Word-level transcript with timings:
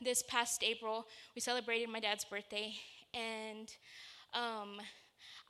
this 0.00 0.22
past 0.22 0.62
April, 0.62 1.06
we 1.34 1.40
celebrated 1.40 1.88
my 1.88 2.00
dad's 2.00 2.24
birthday, 2.24 2.74
and 3.14 3.74
um, 4.34 4.80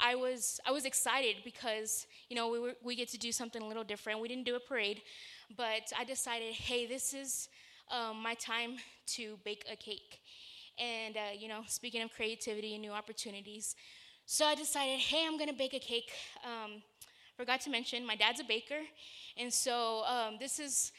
I 0.01 0.15
was 0.15 0.61
I 0.67 0.73
was 0.73 0.85
excited 0.85 1.37
because 1.45 2.07
you 2.29 2.37
know 2.37 2.49
we 2.49 2.59
were, 2.59 2.75
we 2.83 2.97
get 2.97 3.09
to 3.09 3.19
do 3.19 3.33
something 3.33 3.63
a 3.63 3.67
little 3.67 3.85
different. 3.85 4.21
We 4.21 4.29
didn't 4.29 4.45
do 4.45 4.57
a 4.57 4.61
parade, 4.61 5.03
but 5.57 5.93
I 5.99 6.05
decided, 6.05 6.55
hey, 6.55 6.87
this 6.87 7.15
is 7.15 7.49
um, 7.91 8.23
my 8.23 8.35
time 8.35 8.77
to 9.15 9.39
bake 9.45 9.65
a 9.71 9.77
cake. 9.77 10.21
And 10.79 11.17
uh, 11.17 11.21
you 11.39 11.49
know, 11.49 11.63
speaking 11.67 12.03
of 12.03 12.11
creativity 12.11 12.75
and 12.75 12.83
new 12.83 12.93
opportunities, 12.93 13.77
so 14.27 14.45
I 14.47 14.55
decided, 14.55 14.99
hey, 14.99 15.25
I'm 15.27 15.39
gonna 15.39 15.53
bake 15.53 15.75
a 15.75 15.79
cake. 15.79 16.11
Um, 16.45 16.83
forgot 17.37 17.61
to 17.63 17.71
mention, 17.71 18.07
my 18.07 18.17
dad's 18.17 18.41
a 18.41 18.45
baker, 18.45 18.83
and 19.37 19.53
so 19.53 20.03
um, 20.05 20.37
this 20.41 20.59
is 20.59 20.93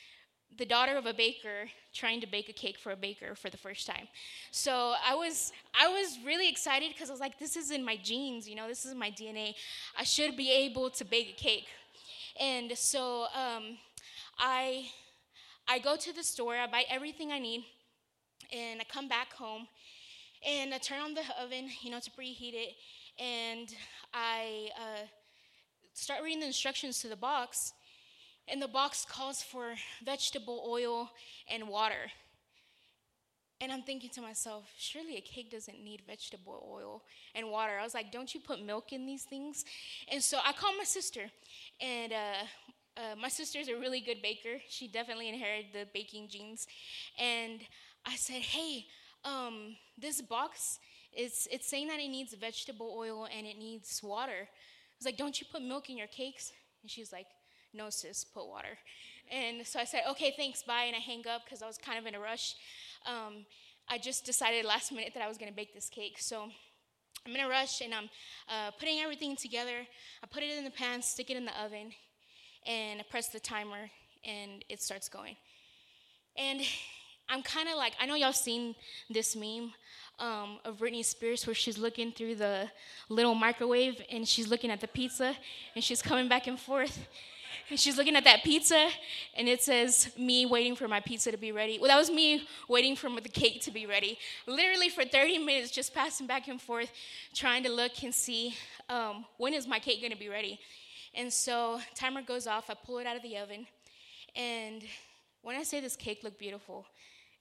the 0.57 0.65
daughter 0.65 0.97
of 0.97 1.05
a 1.05 1.13
baker 1.13 1.69
trying 1.93 2.21
to 2.21 2.27
bake 2.27 2.49
a 2.49 2.53
cake 2.53 2.77
for 2.77 2.91
a 2.91 2.95
baker 2.95 3.35
for 3.35 3.49
the 3.49 3.57
first 3.57 3.87
time. 3.87 4.07
So 4.51 4.93
I 5.05 5.15
was 5.15 5.51
I 5.79 5.87
was 5.87 6.17
really 6.25 6.49
excited 6.49 6.91
because 6.93 7.09
I 7.09 7.13
was 7.13 7.19
like, 7.19 7.39
this 7.39 7.55
is 7.55 7.71
in 7.71 7.83
my 7.83 7.97
genes, 7.97 8.47
you 8.47 8.55
know, 8.55 8.67
this 8.67 8.85
is 8.85 8.95
my 8.95 9.11
DNA. 9.11 9.53
I 9.97 10.03
should 10.03 10.35
be 10.37 10.51
able 10.51 10.89
to 10.91 11.05
bake 11.05 11.35
a 11.37 11.41
cake. 11.41 11.67
And 12.39 12.77
so 12.77 13.23
um, 13.35 13.77
I 14.37 14.87
I 15.67 15.79
go 15.79 15.95
to 15.95 16.13
the 16.13 16.23
store, 16.23 16.55
I 16.55 16.67
buy 16.67 16.83
everything 16.89 17.31
I 17.31 17.39
need, 17.39 17.65
and 18.51 18.81
I 18.81 18.83
come 18.83 19.07
back 19.07 19.33
home 19.33 19.67
and 20.45 20.73
I 20.73 20.77
turn 20.77 20.99
on 20.99 21.13
the 21.13 21.23
oven, 21.41 21.69
you 21.81 21.89
know, 21.89 21.99
to 21.99 22.11
preheat 22.11 22.53
it, 22.53 22.73
and 23.17 23.73
I 24.13 24.69
uh, 24.77 25.05
start 25.93 26.21
reading 26.21 26.41
the 26.41 26.47
instructions 26.47 26.99
to 27.01 27.07
the 27.07 27.15
box 27.15 27.73
and 28.47 28.61
the 28.61 28.67
box 28.67 29.05
calls 29.09 29.41
for 29.41 29.73
vegetable 30.03 30.65
oil 30.67 31.09
and 31.49 31.67
water. 31.67 32.11
And 33.61 33.71
I'm 33.71 33.83
thinking 33.83 34.09
to 34.11 34.21
myself, 34.21 34.65
surely 34.77 35.15
a 35.15 35.21
cake 35.21 35.49
doesn't 35.49 35.81
need 35.81 36.01
vegetable 36.05 36.67
oil 36.69 37.03
and 37.33 37.49
water. 37.49 37.73
I 37.79 37.83
was 37.83 37.93
like, 37.93 38.11
don't 38.11 38.33
you 38.33 38.41
put 38.41 38.61
milk 38.61 38.91
in 38.91 39.05
these 39.05 39.23
things? 39.23 39.63
And 40.11 40.21
so 40.21 40.39
I 40.45 40.51
called 40.51 40.75
my 40.77 40.83
sister, 40.83 41.31
and 41.79 42.11
uh, 42.11 42.45
uh, 42.97 43.15
my 43.19 43.29
sister's 43.29 43.69
a 43.69 43.75
really 43.75 44.01
good 44.01 44.21
baker. 44.21 44.59
She 44.67 44.87
definitely 44.87 45.29
inherited 45.29 45.67
the 45.71 45.87
baking 45.93 46.27
genes. 46.27 46.67
And 47.17 47.61
I 48.05 48.15
said, 48.15 48.41
hey, 48.41 48.85
um, 49.23 49.77
this 49.97 50.21
box, 50.21 50.79
it's, 51.13 51.47
it's 51.51 51.67
saying 51.67 51.87
that 51.87 51.99
it 51.99 52.09
needs 52.09 52.33
vegetable 52.33 52.93
oil 52.97 53.27
and 53.35 53.47
it 53.47 53.57
needs 53.57 54.01
water. 54.03 54.41
I 54.41 54.95
was 54.99 55.05
like, 55.05 55.17
don't 55.17 55.39
you 55.39 55.47
put 55.49 55.61
milk 55.61 55.89
in 55.89 55.97
your 55.97 56.07
cakes? 56.07 56.51
And 56.81 56.91
she's 56.91 57.13
like, 57.13 57.27
no, 57.73 57.89
sis, 57.89 58.23
put 58.23 58.47
water. 58.47 58.77
And 59.31 59.65
so 59.65 59.79
I 59.79 59.85
said, 59.85 60.01
okay, 60.11 60.33
thanks, 60.35 60.63
bye. 60.63 60.83
And 60.83 60.95
I 60.95 60.99
hang 60.99 61.25
up 61.27 61.43
because 61.45 61.61
I 61.61 61.67
was 61.67 61.77
kind 61.77 61.97
of 61.97 62.05
in 62.05 62.15
a 62.15 62.19
rush. 62.19 62.55
Um, 63.05 63.45
I 63.89 63.97
just 63.97 64.25
decided 64.25 64.65
last 64.65 64.91
minute 64.91 65.11
that 65.13 65.23
I 65.23 65.27
was 65.27 65.37
going 65.37 65.49
to 65.49 65.55
bake 65.55 65.73
this 65.73 65.89
cake. 65.89 66.17
So 66.19 66.49
I'm 67.25 67.35
in 67.35 67.41
a 67.41 67.49
rush 67.49 67.81
and 67.81 67.93
I'm 67.93 68.09
uh, 68.49 68.71
putting 68.71 68.99
everything 68.99 69.35
together. 69.35 69.85
I 70.23 70.27
put 70.27 70.43
it 70.43 70.57
in 70.57 70.63
the 70.63 70.71
pan, 70.71 71.01
stick 71.01 71.29
it 71.29 71.37
in 71.37 71.45
the 71.45 71.61
oven, 71.61 71.91
and 72.65 72.99
I 72.99 73.03
press 73.09 73.29
the 73.29 73.39
timer, 73.39 73.89
and 74.25 74.63
it 74.69 74.81
starts 74.81 75.09
going. 75.09 75.35
And 76.37 76.61
I'm 77.29 77.41
kind 77.41 77.69
of 77.69 77.75
like, 77.75 77.93
I 77.99 78.05
know 78.05 78.15
y'all 78.15 78.33
seen 78.33 78.75
this 79.09 79.35
meme 79.35 79.73
um, 80.19 80.59
of 80.65 80.77
Britney 80.77 81.03
Spears 81.03 81.47
where 81.47 81.53
she's 81.53 81.77
looking 81.77 82.11
through 82.11 82.35
the 82.35 82.69
little 83.09 83.35
microwave 83.35 84.01
and 84.11 84.27
she's 84.27 84.47
looking 84.47 84.69
at 84.69 84.81
the 84.81 84.87
pizza 84.87 85.35
and 85.75 85.83
she's 85.83 86.01
coming 86.01 86.27
back 86.27 86.47
and 86.47 86.59
forth. 86.59 87.07
And 87.69 87.79
she's 87.79 87.97
looking 87.97 88.15
at 88.15 88.25
that 88.25 88.43
pizza, 88.43 88.89
and 89.35 89.47
it 89.47 89.63
says, 89.63 90.11
Me 90.17 90.45
waiting 90.45 90.75
for 90.75 90.87
my 90.87 90.99
pizza 90.99 91.31
to 91.31 91.37
be 91.37 91.51
ready. 91.51 91.79
Well, 91.79 91.87
that 91.87 91.97
was 91.97 92.11
me 92.11 92.47
waiting 92.67 92.95
for 92.95 93.09
the 93.09 93.29
cake 93.29 93.61
to 93.61 93.71
be 93.71 93.85
ready. 93.85 94.19
Literally 94.45 94.89
for 94.89 95.05
30 95.05 95.39
minutes, 95.39 95.71
just 95.71 95.93
passing 95.93 96.27
back 96.27 96.47
and 96.47 96.61
forth, 96.61 96.91
trying 97.33 97.63
to 97.63 97.71
look 97.71 98.03
and 98.03 98.13
see 98.13 98.55
um, 98.89 99.25
when 99.37 99.53
is 99.53 99.65
my 99.65 99.79
cake 99.79 100.01
going 100.01 100.11
to 100.11 100.19
be 100.19 100.29
ready. 100.29 100.59
And 101.15 101.31
so, 101.31 101.79
timer 101.95 102.21
goes 102.21 102.47
off. 102.47 102.69
I 102.69 102.73
pull 102.73 102.97
it 102.99 103.07
out 103.07 103.15
of 103.15 103.21
the 103.21 103.37
oven. 103.37 103.65
And 104.35 104.83
when 105.41 105.55
I 105.55 105.63
say 105.63 105.79
this 105.79 105.95
cake 105.95 106.23
looked 106.23 106.39
beautiful, 106.39 106.85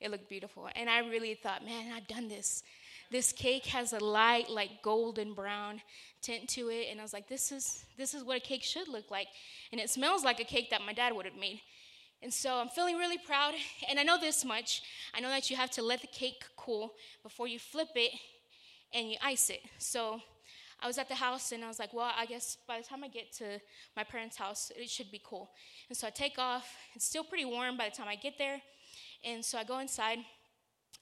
it 0.01 0.11
looked 0.11 0.29
beautiful. 0.29 0.69
And 0.77 0.89
I 0.89 0.99
really 1.01 1.35
thought, 1.35 1.65
man, 1.65 1.93
I've 1.93 2.07
done 2.07 2.29
this. 2.29 2.63
This 3.11 3.33
cake 3.33 3.67
has 3.67 3.93
a 3.93 3.99
light, 3.99 4.49
like 4.51 4.83
golden 4.83 5.35
brown 5.35 5.83
tint 6.23 6.49
to 6.51 6.69
it. 6.69 6.89
And 6.91 7.01
I 7.01 7.03
was 7.03 7.13
like, 7.13 7.29
this 7.29 7.53
is, 7.53 7.85
this 7.99 8.15
is 8.15 8.25
what 8.25 8.37
a 8.37 8.41
cake 8.41 8.63
should 8.63 8.89
look 8.89 9.11
like. 9.11 9.29
And 9.71 9.81
it 9.81 9.91
smells 9.91 10.25
like 10.25 10.41
a 10.41 10.45
cake 10.45 10.71
that 10.71 10.81
my 10.87 10.93
dad 10.93 11.15
would 11.15 11.27
have 11.27 11.37
made. 11.37 11.61
And 12.23 12.33
so 12.33 12.55
I'm 12.55 12.69
feeling 12.69 12.97
really 12.97 13.19
proud. 13.19 13.55
And 13.89 13.99
I 13.99 14.05
know 14.05 14.19
this 14.19 14.45
much 14.45 14.83
I 15.15 15.21
know 15.21 15.29
that 15.29 15.51
you 15.51 15.57
have 15.57 15.71
to 15.73 15.83
let 15.83 16.01
the 16.01 16.07
cake 16.07 16.45
cool 16.57 16.95
before 17.23 17.49
you 17.49 17.59
flip 17.59 17.89
it 17.97 18.13
and 18.95 19.11
you 19.11 19.17
ice 19.23 19.51
it. 19.51 19.61
So 19.79 20.21
I 20.81 20.87
was 20.87 20.99
at 20.99 21.09
the 21.09 21.15
house 21.15 21.53
and 21.53 21.65
I 21.65 21.69
was 21.69 21.79
like, 21.79 21.93
well, 21.93 22.13
I 22.17 22.27
guess 22.27 22.57
by 22.67 22.79
the 22.79 22.85
time 22.85 23.05
I 23.05 23.09
get 23.09 23.33
to 23.35 23.61
my 23.97 24.05
parents' 24.05 24.37
house, 24.37 24.73
it 24.77 24.89
should 24.89 25.11
be 25.11 25.21
cool. 25.25 25.51
And 25.89 25.97
so 25.97 26.07
I 26.07 26.11
take 26.11 26.39
off. 26.39 26.69
It's 26.95 27.05
still 27.05 27.25
pretty 27.25 27.45
warm 27.45 27.77
by 27.77 27.89
the 27.89 27.95
time 27.95 28.09
I 28.09 28.17
get 28.17 28.39
there. 28.39 28.61
And 29.25 29.45
so 29.45 29.59
I 29.59 29.65
go 29.65 29.79
inside 29.79 30.19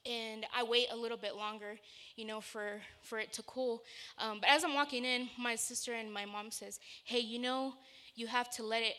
and 0.06 0.46
I 0.56 0.62
wait 0.62 0.86
a 0.90 0.96
little 0.96 1.16
bit 1.16 1.36
longer, 1.36 1.78
you 2.16 2.24
know, 2.24 2.40
for 2.40 2.80
for 3.02 3.18
it 3.18 3.32
to 3.34 3.42
cool. 3.42 3.82
Um, 4.18 4.40
but 4.40 4.48
as 4.48 4.64
I'm 4.64 4.74
walking 4.74 5.04
in, 5.04 5.28
my 5.38 5.54
sister 5.56 5.92
and 5.92 6.12
my 6.12 6.24
mom 6.24 6.50
says, 6.50 6.80
"Hey, 7.04 7.20
you 7.20 7.38
know, 7.38 7.74
you 8.14 8.26
have 8.26 8.50
to 8.52 8.62
let 8.62 8.82
it 8.82 8.96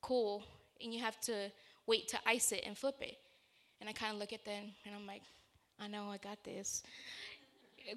cool, 0.00 0.44
and 0.82 0.92
you 0.92 1.00
have 1.00 1.20
to 1.22 1.50
wait 1.86 2.08
to 2.08 2.18
ice 2.26 2.52
it 2.52 2.62
and 2.66 2.76
flip 2.76 2.96
it." 3.00 3.18
And 3.80 3.88
I 3.88 3.92
kind 3.92 4.12
of 4.12 4.18
look 4.18 4.32
at 4.32 4.44
them, 4.44 4.72
and 4.86 4.94
I'm 4.94 5.06
like, 5.06 5.22
"I 5.78 5.88
know, 5.88 6.10
I 6.10 6.16
got 6.16 6.42
this." 6.44 6.82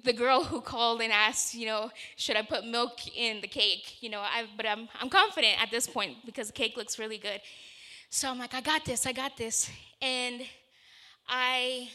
The 0.02 0.12
girl 0.12 0.42
who 0.42 0.60
called 0.60 1.00
and 1.00 1.12
asked, 1.12 1.54
you 1.54 1.66
know, 1.66 1.92
should 2.16 2.34
I 2.34 2.42
put 2.42 2.66
milk 2.66 3.06
in 3.16 3.40
the 3.40 3.46
cake? 3.46 4.02
You 4.02 4.10
know, 4.10 4.20
I 4.20 4.46
but 4.56 4.66
I'm 4.66 4.88
I'm 5.00 5.08
confident 5.08 5.62
at 5.62 5.70
this 5.70 5.86
point 5.86 6.26
because 6.26 6.48
the 6.48 6.52
cake 6.52 6.76
looks 6.76 6.98
really 6.98 7.18
good. 7.18 7.40
So 8.10 8.30
I'm 8.30 8.38
like, 8.38 8.54
I 8.54 8.60
got 8.60 8.84
this, 8.84 9.06
I 9.06 9.12
got 9.12 9.36
this, 9.36 9.70
and 10.00 10.42
I 11.28 11.90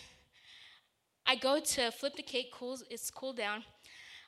I 1.25 1.35
go 1.35 1.59
to 1.59 1.91
flip 1.91 2.15
the 2.15 2.23
cake, 2.23 2.51
cools, 2.51 2.83
it's 2.89 3.09
cooled 3.09 3.37
down. 3.37 3.63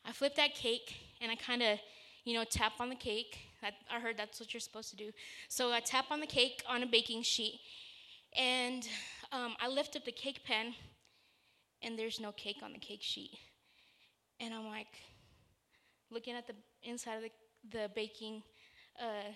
I 0.05 0.11
flip 0.11 0.35
that 0.35 0.53
cake 0.53 0.95
and 1.21 1.31
I 1.31 1.35
kind 1.35 1.61
of, 1.61 1.79
you 2.23 2.33
know, 2.33 2.43
tap 2.43 2.73
on 2.79 2.89
the 2.89 2.95
cake. 2.95 3.39
I, 3.61 3.71
I 3.89 3.99
heard 3.99 4.17
that's 4.17 4.39
what 4.39 4.53
you're 4.53 4.61
supposed 4.61 4.89
to 4.91 4.95
do. 4.95 5.11
So 5.47 5.71
I 5.71 5.79
tap 5.79 6.05
on 6.11 6.19
the 6.19 6.27
cake 6.27 6.63
on 6.67 6.83
a 6.83 6.85
baking 6.85 7.23
sheet 7.23 7.59
and 8.37 8.87
um, 9.31 9.55
I 9.61 9.67
lift 9.67 9.95
up 9.95 10.05
the 10.05 10.11
cake 10.11 10.41
pan 10.45 10.73
and 11.81 11.97
there's 11.97 12.19
no 12.19 12.31
cake 12.31 12.57
on 12.63 12.73
the 12.73 12.79
cake 12.79 13.01
sheet. 13.01 13.31
And 14.39 14.53
I'm 14.53 14.67
like 14.67 14.87
looking 16.11 16.35
at 16.35 16.47
the 16.47 16.55
inside 16.83 17.15
of 17.15 17.23
the, 17.23 17.77
the 17.77 17.89
baking, 17.95 18.43
uh, 18.99 19.31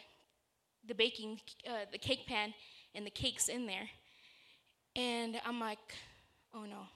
the 0.86 0.94
baking, 0.94 1.40
uh, 1.68 1.86
the 1.92 1.98
cake 1.98 2.28
pan, 2.28 2.54
and 2.96 3.06
the 3.06 3.12
cake's 3.12 3.48
in 3.48 3.66
there. 3.66 3.90
And 4.96 5.40
I'm 5.46 5.60
like, 5.60 5.80
oh 6.54 6.64
no 6.64 6.88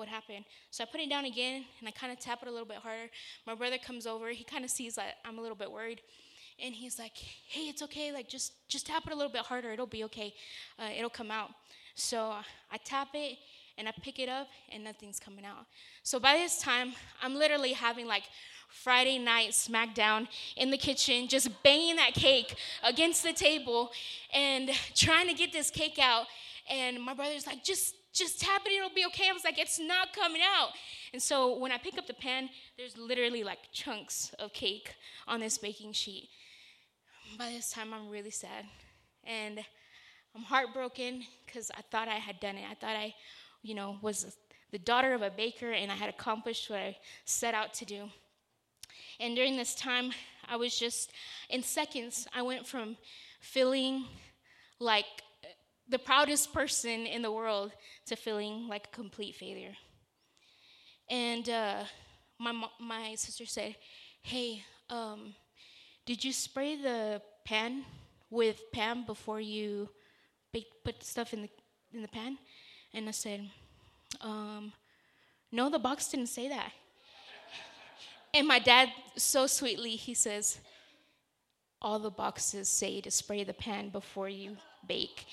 what 0.00 0.08
happened. 0.08 0.44
So 0.70 0.82
I 0.82 0.86
put 0.90 1.00
it 1.00 1.08
down 1.08 1.26
again 1.26 1.64
and 1.78 1.86
I 1.88 1.92
kind 1.92 2.12
of 2.12 2.18
tap 2.18 2.40
it 2.42 2.48
a 2.48 2.50
little 2.50 2.66
bit 2.66 2.78
harder. 2.78 3.10
My 3.46 3.54
brother 3.54 3.78
comes 3.78 4.06
over. 4.06 4.30
He 4.30 4.42
kind 4.42 4.64
of 4.64 4.70
sees 4.70 4.96
that 4.96 5.16
I'm 5.24 5.38
a 5.38 5.40
little 5.40 5.56
bit 5.56 5.70
worried. 5.70 6.00
And 6.62 6.74
he's 6.74 6.98
like, 6.98 7.16
hey, 7.16 7.68
it's 7.68 7.82
okay. 7.82 8.12
Like, 8.12 8.28
just, 8.28 8.52
just 8.68 8.86
tap 8.86 9.06
it 9.06 9.12
a 9.12 9.16
little 9.16 9.32
bit 9.32 9.42
harder. 9.42 9.70
It'll 9.72 9.86
be 9.86 10.04
okay. 10.04 10.34
Uh, 10.78 10.88
it'll 10.96 11.10
come 11.10 11.30
out. 11.30 11.50
So 11.94 12.34
I 12.72 12.76
tap 12.84 13.08
it 13.14 13.38
and 13.78 13.88
I 13.88 13.92
pick 14.02 14.18
it 14.18 14.28
up 14.28 14.48
and 14.72 14.82
nothing's 14.82 15.20
coming 15.20 15.44
out. 15.44 15.66
So 16.02 16.18
by 16.18 16.34
this 16.34 16.60
time, 16.60 16.92
I'm 17.22 17.34
literally 17.34 17.72
having 17.72 18.06
like 18.06 18.24
Friday 18.68 19.18
night 19.18 19.50
smackdown 19.50 20.28
in 20.56 20.70
the 20.70 20.78
kitchen, 20.78 21.28
just 21.28 21.50
banging 21.62 21.96
that 21.96 22.14
cake 22.14 22.54
against 22.82 23.22
the 23.22 23.32
table 23.32 23.90
and 24.32 24.70
trying 24.94 25.28
to 25.28 25.34
get 25.34 25.52
this 25.52 25.70
cake 25.70 25.98
out. 25.98 26.26
And 26.70 27.02
my 27.02 27.14
brother's 27.14 27.46
like, 27.46 27.64
just 27.64 27.94
just 28.12 28.40
tap 28.40 28.62
it, 28.66 28.72
it'll 28.72 28.94
be 28.94 29.06
okay. 29.06 29.28
I 29.28 29.32
was 29.32 29.44
like, 29.44 29.58
it's 29.58 29.78
not 29.78 30.12
coming 30.12 30.42
out. 30.42 30.70
And 31.12 31.22
so 31.22 31.58
when 31.58 31.72
I 31.72 31.78
pick 31.78 31.98
up 31.98 32.06
the 32.06 32.14
pan, 32.14 32.48
there's 32.76 32.96
literally 32.96 33.44
like 33.44 33.58
chunks 33.72 34.32
of 34.38 34.52
cake 34.52 34.94
on 35.28 35.40
this 35.40 35.58
baking 35.58 35.92
sheet. 35.92 36.28
By 37.38 37.50
this 37.50 37.70
time, 37.70 37.94
I'm 37.94 38.08
really 38.08 38.30
sad. 38.30 38.64
And 39.24 39.60
I'm 40.34 40.42
heartbroken 40.42 41.24
because 41.44 41.70
I 41.76 41.82
thought 41.90 42.08
I 42.08 42.14
had 42.14 42.40
done 42.40 42.56
it. 42.56 42.64
I 42.70 42.74
thought 42.74 42.96
I, 42.96 43.14
you 43.62 43.74
know, 43.74 43.98
was 44.02 44.36
the 44.70 44.78
daughter 44.78 45.14
of 45.14 45.22
a 45.22 45.30
baker 45.30 45.72
and 45.72 45.90
I 45.90 45.94
had 45.94 46.08
accomplished 46.08 46.70
what 46.70 46.80
I 46.80 46.96
set 47.24 47.54
out 47.54 47.74
to 47.74 47.84
do. 47.84 48.08
And 49.18 49.36
during 49.36 49.56
this 49.56 49.74
time, 49.74 50.12
I 50.48 50.56
was 50.56 50.78
just, 50.78 51.12
in 51.48 51.62
seconds, 51.62 52.26
I 52.34 52.42
went 52.42 52.66
from 52.66 52.96
feeling 53.40 54.04
like 54.78 55.04
the 55.90 55.98
proudest 55.98 56.52
person 56.52 57.06
in 57.06 57.22
the 57.22 57.32
world 57.32 57.72
to 58.06 58.16
feeling 58.16 58.68
like 58.68 58.86
a 58.86 58.96
complete 58.96 59.34
failure. 59.34 59.76
And 61.10 61.48
uh, 61.48 61.82
my, 62.38 62.52
my 62.80 63.14
sister 63.16 63.44
said, 63.44 63.74
Hey, 64.22 64.62
um, 64.88 65.34
did 66.06 66.24
you 66.24 66.32
spray 66.32 66.76
the 66.76 67.20
pan 67.44 67.84
with 68.30 68.70
Pam 68.72 69.04
before 69.04 69.40
you 69.40 69.88
put 70.84 71.02
stuff 71.02 71.32
in 71.32 71.42
the, 71.42 71.48
in 71.92 72.02
the 72.02 72.08
pan? 72.08 72.38
And 72.92 73.08
I 73.08 73.12
said, 73.12 73.48
um, 74.20 74.72
no, 75.52 75.70
the 75.70 75.78
box 75.78 76.08
didn't 76.08 76.28
say 76.28 76.48
that. 76.48 76.72
And 78.34 78.46
my 78.46 78.60
dad, 78.60 78.90
so 79.16 79.48
sweetly, 79.48 79.96
he 79.96 80.14
says, 80.14 80.60
all 81.82 81.98
the 81.98 82.10
boxes 82.10 82.68
say 82.68 83.00
to 83.00 83.10
spray 83.10 83.42
the 83.42 83.54
pan 83.54 83.88
before 83.88 84.28
you 84.28 84.56
bake. 84.86 85.26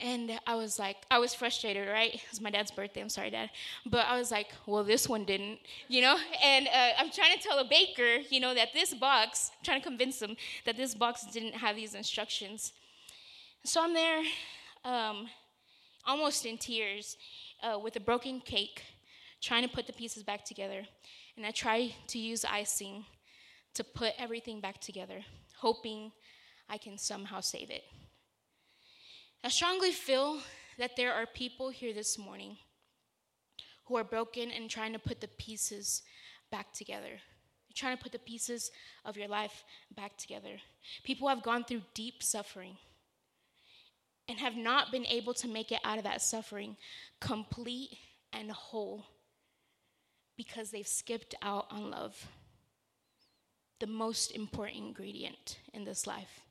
And 0.00 0.38
I 0.46 0.56
was 0.56 0.78
like, 0.78 0.96
I 1.10 1.18
was 1.18 1.34
frustrated, 1.34 1.88
right? 1.88 2.14
It 2.24 2.30
was 2.30 2.40
my 2.40 2.50
dad's 2.50 2.70
birthday. 2.70 3.00
I'm 3.00 3.08
sorry, 3.08 3.30
dad. 3.30 3.50
But 3.86 4.06
I 4.06 4.18
was 4.18 4.30
like, 4.30 4.48
well, 4.66 4.84
this 4.84 5.08
one 5.08 5.24
didn't, 5.24 5.60
you 5.88 6.02
know? 6.02 6.16
And 6.42 6.66
uh, 6.68 6.90
I'm 6.98 7.10
trying 7.10 7.36
to 7.36 7.42
tell 7.42 7.58
a 7.58 7.64
baker, 7.64 8.18
you 8.28 8.40
know, 8.40 8.54
that 8.54 8.72
this 8.74 8.92
box, 8.94 9.50
I'm 9.52 9.64
trying 9.64 9.80
to 9.80 9.86
convince 9.86 10.20
him 10.20 10.36
that 10.66 10.76
this 10.76 10.94
box 10.94 11.24
didn't 11.32 11.54
have 11.54 11.76
these 11.76 11.94
instructions. 11.94 12.72
So 13.64 13.82
I'm 13.82 13.94
there, 13.94 14.22
um, 14.84 15.28
almost 16.06 16.44
in 16.44 16.58
tears, 16.58 17.16
uh, 17.62 17.78
with 17.78 17.96
a 17.96 18.00
broken 18.00 18.40
cake, 18.40 18.82
trying 19.40 19.62
to 19.62 19.68
put 19.68 19.86
the 19.86 19.92
pieces 19.92 20.22
back 20.22 20.44
together. 20.44 20.82
And 21.36 21.46
I 21.46 21.50
try 21.50 21.94
to 22.08 22.18
use 22.18 22.44
icing 22.44 23.04
to 23.74 23.84
put 23.84 24.12
everything 24.18 24.60
back 24.60 24.80
together, 24.80 25.24
hoping 25.56 26.12
I 26.68 26.78
can 26.78 26.98
somehow 26.98 27.40
save 27.40 27.70
it. 27.70 27.84
I 29.44 29.48
strongly 29.48 29.92
feel 29.92 30.38
that 30.78 30.96
there 30.96 31.12
are 31.12 31.26
people 31.26 31.68
here 31.68 31.92
this 31.92 32.16
morning 32.16 32.56
who 33.84 33.96
are 33.96 34.02
broken 34.02 34.50
and 34.50 34.70
trying 34.70 34.94
to 34.94 34.98
put 34.98 35.20
the 35.20 35.28
pieces 35.28 36.00
back 36.50 36.72
together. 36.72 37.10
You're 37.10 37.76
trying 37.76 37.98
to 37.98 38.02
put 38.02 38.12
the 38.12 38.18
pieces 38.18 38.70
of 39.04 39.18
your 39.18 39.28
life 39.28 39.62
back 39.94 40.16
together. 40.16 40.56
People 41.02 41.28
have 41.28 41.42
gone 41.42 41.62
through 41.62 41.82
deep 41.92 42.22
suffering 42.22 42.78
and 44.30 44.38
have 44.38 44.56
not 44.56 44.90
been 44.90 45.04
able 45.04 45.34
to 45.34 45.46
make 45.46 45.70
it 45.70 45.80
out 45.84 45.98
of 45.98 46.04
that 46.04 46.22
suffering 46.22 46.78
complete 47.20 47.98
and 48.32 48.50
whole 48.50 49.04
because 50.38 50.70
they've 50.70 50.88
skipped 50.88 51.34
out 51.42 51.66
on 51.70 51.90
love, 51.90 52.28
the 53.78 53.86
most 53.86 54.34
important 54.34 54.78
ingredient 54.78 55.58
in 55.74 55.84
this 55.84 56.06
life. 56.06 56.43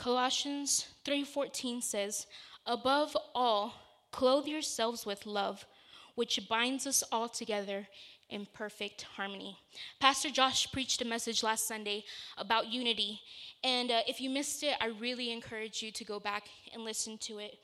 Colossians 0.00 0.86
3:14 1.04 1.82
says, 1.82 2.26
"Above 2.64 3.14
all, 3.34 3.74
clothe 4.10 4.46
yourselves 4.46 5.04
with 5.04 5.26
love, 5.26 5.66
which 6.14 6.48
binds 6.48 6.86
us 6.86 7.02
all 7.12 7.28
together 7.28 7.86
in 8.30 8.46
perfect 8.46 9.02
harmony." 9.02 9.58
Pastor 9.98 10.30
Josh 10.30 10.72
preached 10.72 11.02
a 11.02 11.04
message 11.04 11.42
last 11.42 11.66
Sunday 11.66 12.06
about 12.38 12.68
unity, 12.68 13.20
and 13.62 13.90
uh, 13.90 14.02
if 14.06 14.22
you 14.22 14.30
missed 14.30 14.62
it, 14.62 14.74
I 14.80 14.86
really 14.86 15.32
encourage 15.32 15.82
you 15.82 15.92
to 15.92 16.02
go 16.02 16.18
back 16.18 16.48
and 16.72 16.82
listen 16.82 17.18
to 17.18 17.38
it. 17.38 17.58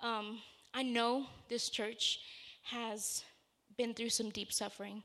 Um, 0.00 0.42
I 0.74 0.82
know 0.82 1.28
this 1.48 1.70
church 1.70 2.18
has 2.64 3.22
been 3.76 3.94
through 3.94 4.10
some 4.10 4.30
deep 4.30 4.52
suffering. 4.52 5.04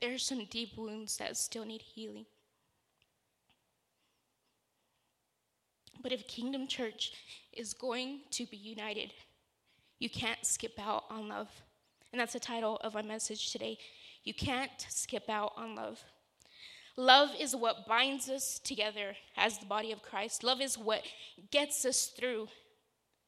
There 0.00 0.14
are 0.14 0.18
some 0.18 0.44
deep 0.46 0.76
wounds 0.76 1.16
that 1.16 1.36
still 1.36 1.64
need 1.64 1.82
healing. 1.82 2.26
But 6.00 6.12
if 6.12 6.28
Kingdom 6.28 6.66
Church 6.68 7.12
is 7.52 7.74
going 7.74 8.20
to 8.30 8.46
be 8.46 8.56
united, 8.56 9.12
you 9.98 10.08
can't 10.08 10.44
skip 10.44 10.78
out 10.78 11.04
on 11.10 11.28
love. 11.28 11.48
And 12.12 12.20
that's 12.20 12.32
the 12.32 12.40
title 12.40 12.76
of 12.82 12.94
my 12.94 13.02
message 13.02 13.50
today. 13.50 13.78
You 14.22 14.32
can't 14.32 14.86
skip 14.88 15.28
out 15.28 15.52
on 15.56 15.74
love. 15.74 16.02
Love 16.96 17.30
is 17.38 17.54
what 17.54 17.86
binds 17.86 18.28
us 18.28 18.58
together 18.58 19.16
as 19.36 19.58
the 19.58 19.66
body 19.66 19.92
of 19.92 20.02
Christ. 20.02 20.42
Love 20.42 20.60
is 20.60 20.76
what 20.76 21.02
gets 21.50 21.84
us 21.84 22.06
through 22.06 22.48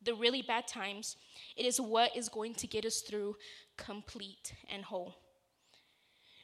the 0.02 0.14
really 0.14 0.42
bad 0.42 0.66
times. 0.66 1.16
It 1.56 1.66
is 1.66 1.80
what 1.80 2.16
is 2.16 2.28
going 2.28 2.54
to 2.54 2.66
get 2.66 2.84
us 2.84 3.00
through 3.00 3.36
complete 3.76 4.54
and 4.72 4.84
whole. 4.84 5.19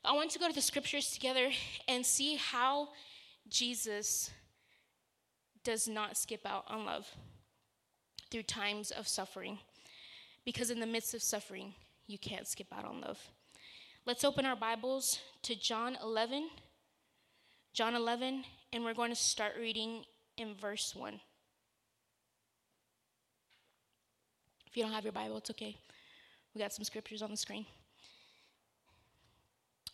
I 0.06 0.12
want 0.12 0.30
to 0.30 0.38
go 0.38 0.46
to 0.46 0.54
the 0.54 0.62
scriptures 0.62 1.10
together 1.10 1.50
and 1.88 2.06
see 2.06 2.36
how 2.36 2.90
Jesus 3.48 4.30
does 5.64 5.88
not 5.88 6.16
skip 6.16 6.46
out 6.46 6.64
on 6.68 6.84
love 6.84 7.08
through 8.30 8.44
times 8.44 8.92
of 8.92 9.08
suffering. 9.08 9.58
Because 10.44 10.70
in 10.70 10.78
the 10.78 10.86
midst 10.86 11.12
of 11.12 11.22
suffering, 11.22 11.74
you 12.06 12.18
can't 12.18 12.46
skip 12.46 12.68
out 12.72 12.84
on 12.84 13.00
love. 13.00 13.18
Let's 14.06 14.22
open 14.22 14.46
our 14.46 14.54
Bibles 14.54 15.18
to 15.42 15.56
John 15.56 15.98
11. 16.00 16.50
John 17.74 17.96
11, 17.96 18.44
and 18.72 18.84
we're 18.84 18.94
going 18.94 19.10
to 19.10 19.16
start 19.16 19.54
reading 19.58 20.04
in 20.38 20.54
verse 20.54 20.94
1. 20.94 21.20
If 24.68 24.76
you 24.76 24.84
don't 24.84 24.92
have 24.92 25.04
your 25.04 25.12
Bible, 25.12 25.38
it's 25.38 25.50
okay. 25.50 25.76
We 26.54 26.60
got 26.60 26.72
some 26.72 26.84
scriptures 26.84 27.22
on 27.22 27.32
the 27.32 27.36
screen. 27.36 27.66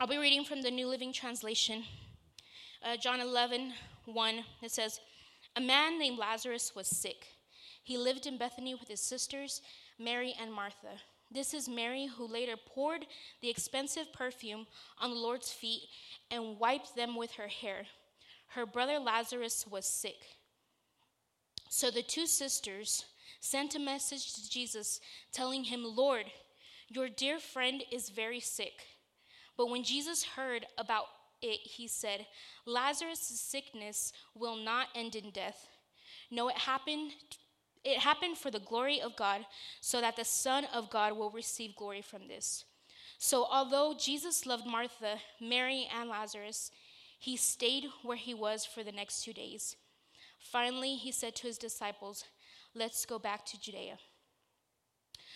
I'll 0.00 0.08
be 0.08 0.18
reading 0.18 0.44
from 0.44 0.62
the 0.62 0.70
New 0.70 0.88
Living 0.88 1.12
Translation. 1.12 1.84
Uh, 2.82 2.96
John 2.96 3.20
11, 3.20 3.72
1, 4.06 4.44
it 4.62 4.70
says, 4.72 4.98
A 5.54 5.60
man 5.60 5.98
named 5.98 6.18
Lazarus 6.18 6.72
was 6.74 6.88
sick. 6.88 7.26
He 7.84 7.96
lived 7.96 8.26
in 8.26 8.36
Bethany 8.36 8.74
with 8.74 8.88
his 8.88 9.00
sisters, 9.00 9.62
Mary 9.98 10.34
and 10.40 10.52
Martha. 10.52 10.98
This 11.30 11.54
is 11.54 11.68
Mary 11.68 12.06
who 12.06 12.26
later 12.26 12.56
poured 12.56 13.06
the 13.40 13.48
expensive 13.48 14.12
perfume 14.12 14.66
on 15.00 15.10
the 15.10 15.16
Lord's 15.16 15.52
feet 15.52 15.82
and 16.30 16.58
wiped 16.58 16.96
them 16.96 17.14
with 17.14 17.32
her 17.32 17.48
hair. 17.48 17.86
Her 18.48 18.66
brother 18.66 18.98
Lazarus 18.98 19.66
was 19.70 19.86
sick. 19.86 20.36
So 21.70 21.90
the 21.90 22.02
two 22.02 22.26
sisters 22.26 23.04
sent 23.40 23.74
a 23.74 23.78
message 23.78 24.34
to 24.34 24.50
Jesus 24.50 25.00
telling 25.32 25.64
him, 25.64 25.84
Lord, 25.84 26.26
your 26.88 27.08
dear 27.08 27.38
friend 27.38 27.82
is 27.90 28.10
very 28.10 28.40
sick. 28.40 28.84
But 29.56 29.70
when 29.70 29.84
Jesus 29.84 30.24
heard 30.24 30.66
about 30.78 31.06
it, 31.40 31.60
he 31.62 31.88
said, 31.88 32.26
Lazarus' 32.66 33.20
sickness 33.20 34.12
will 34.34 34.56
not 34.56 34.88
end 34.94 35.14
in 35.14 35.30
death. 35.30 35.68
No, 36.30 36.48
it 36.48 36.58
happened 36.58 37.12
it 37.84 37.98
happened 37.98 38.38
for 38.38 38.50
the 38.50 38.60
glory 38.60 39.00
of 39.00 39.16
God, 39.16 39.44
so 39.80 40.00
that 40.00 40.16
the 40.16 40.24
Son 40.24 40.66
of 40.72 40.90
God 40.90 41.16
will 41.16 41.30
receive 41.30 41.74
glory 41.74 42.00
from 42.00 42.28
this. 42.28 42.64
So, 43.18 43.46
although 43.50 43.94
Jesus 43.98 44.46
loved 44.46 44.66
Martha, 44.66 45.16
Mary, 45.40 45.88
and 45.96 46.08
Lazarus, 46.08 46.70
he 47.18 47.36
stayed 47.36 47.84
where 48.02 48.16
he 48.16 48.34
was 48.34 48.64
for 48.64 48.82
the 48.82 48.92
next 48.92 49.24
two 49.24 49.32
days. 49.32 49.76
Finally, 50.38 50.96
he 50.96 51.12
said 51.12 51.34
to 51.36 51.46
his 51.46 51.58
disciples, 51.58 52.24
Let's 52.74 53.04
go 53.04 53.18
back 53.18 53.44
to 53.46 53.60
Judea. 53.60 53.98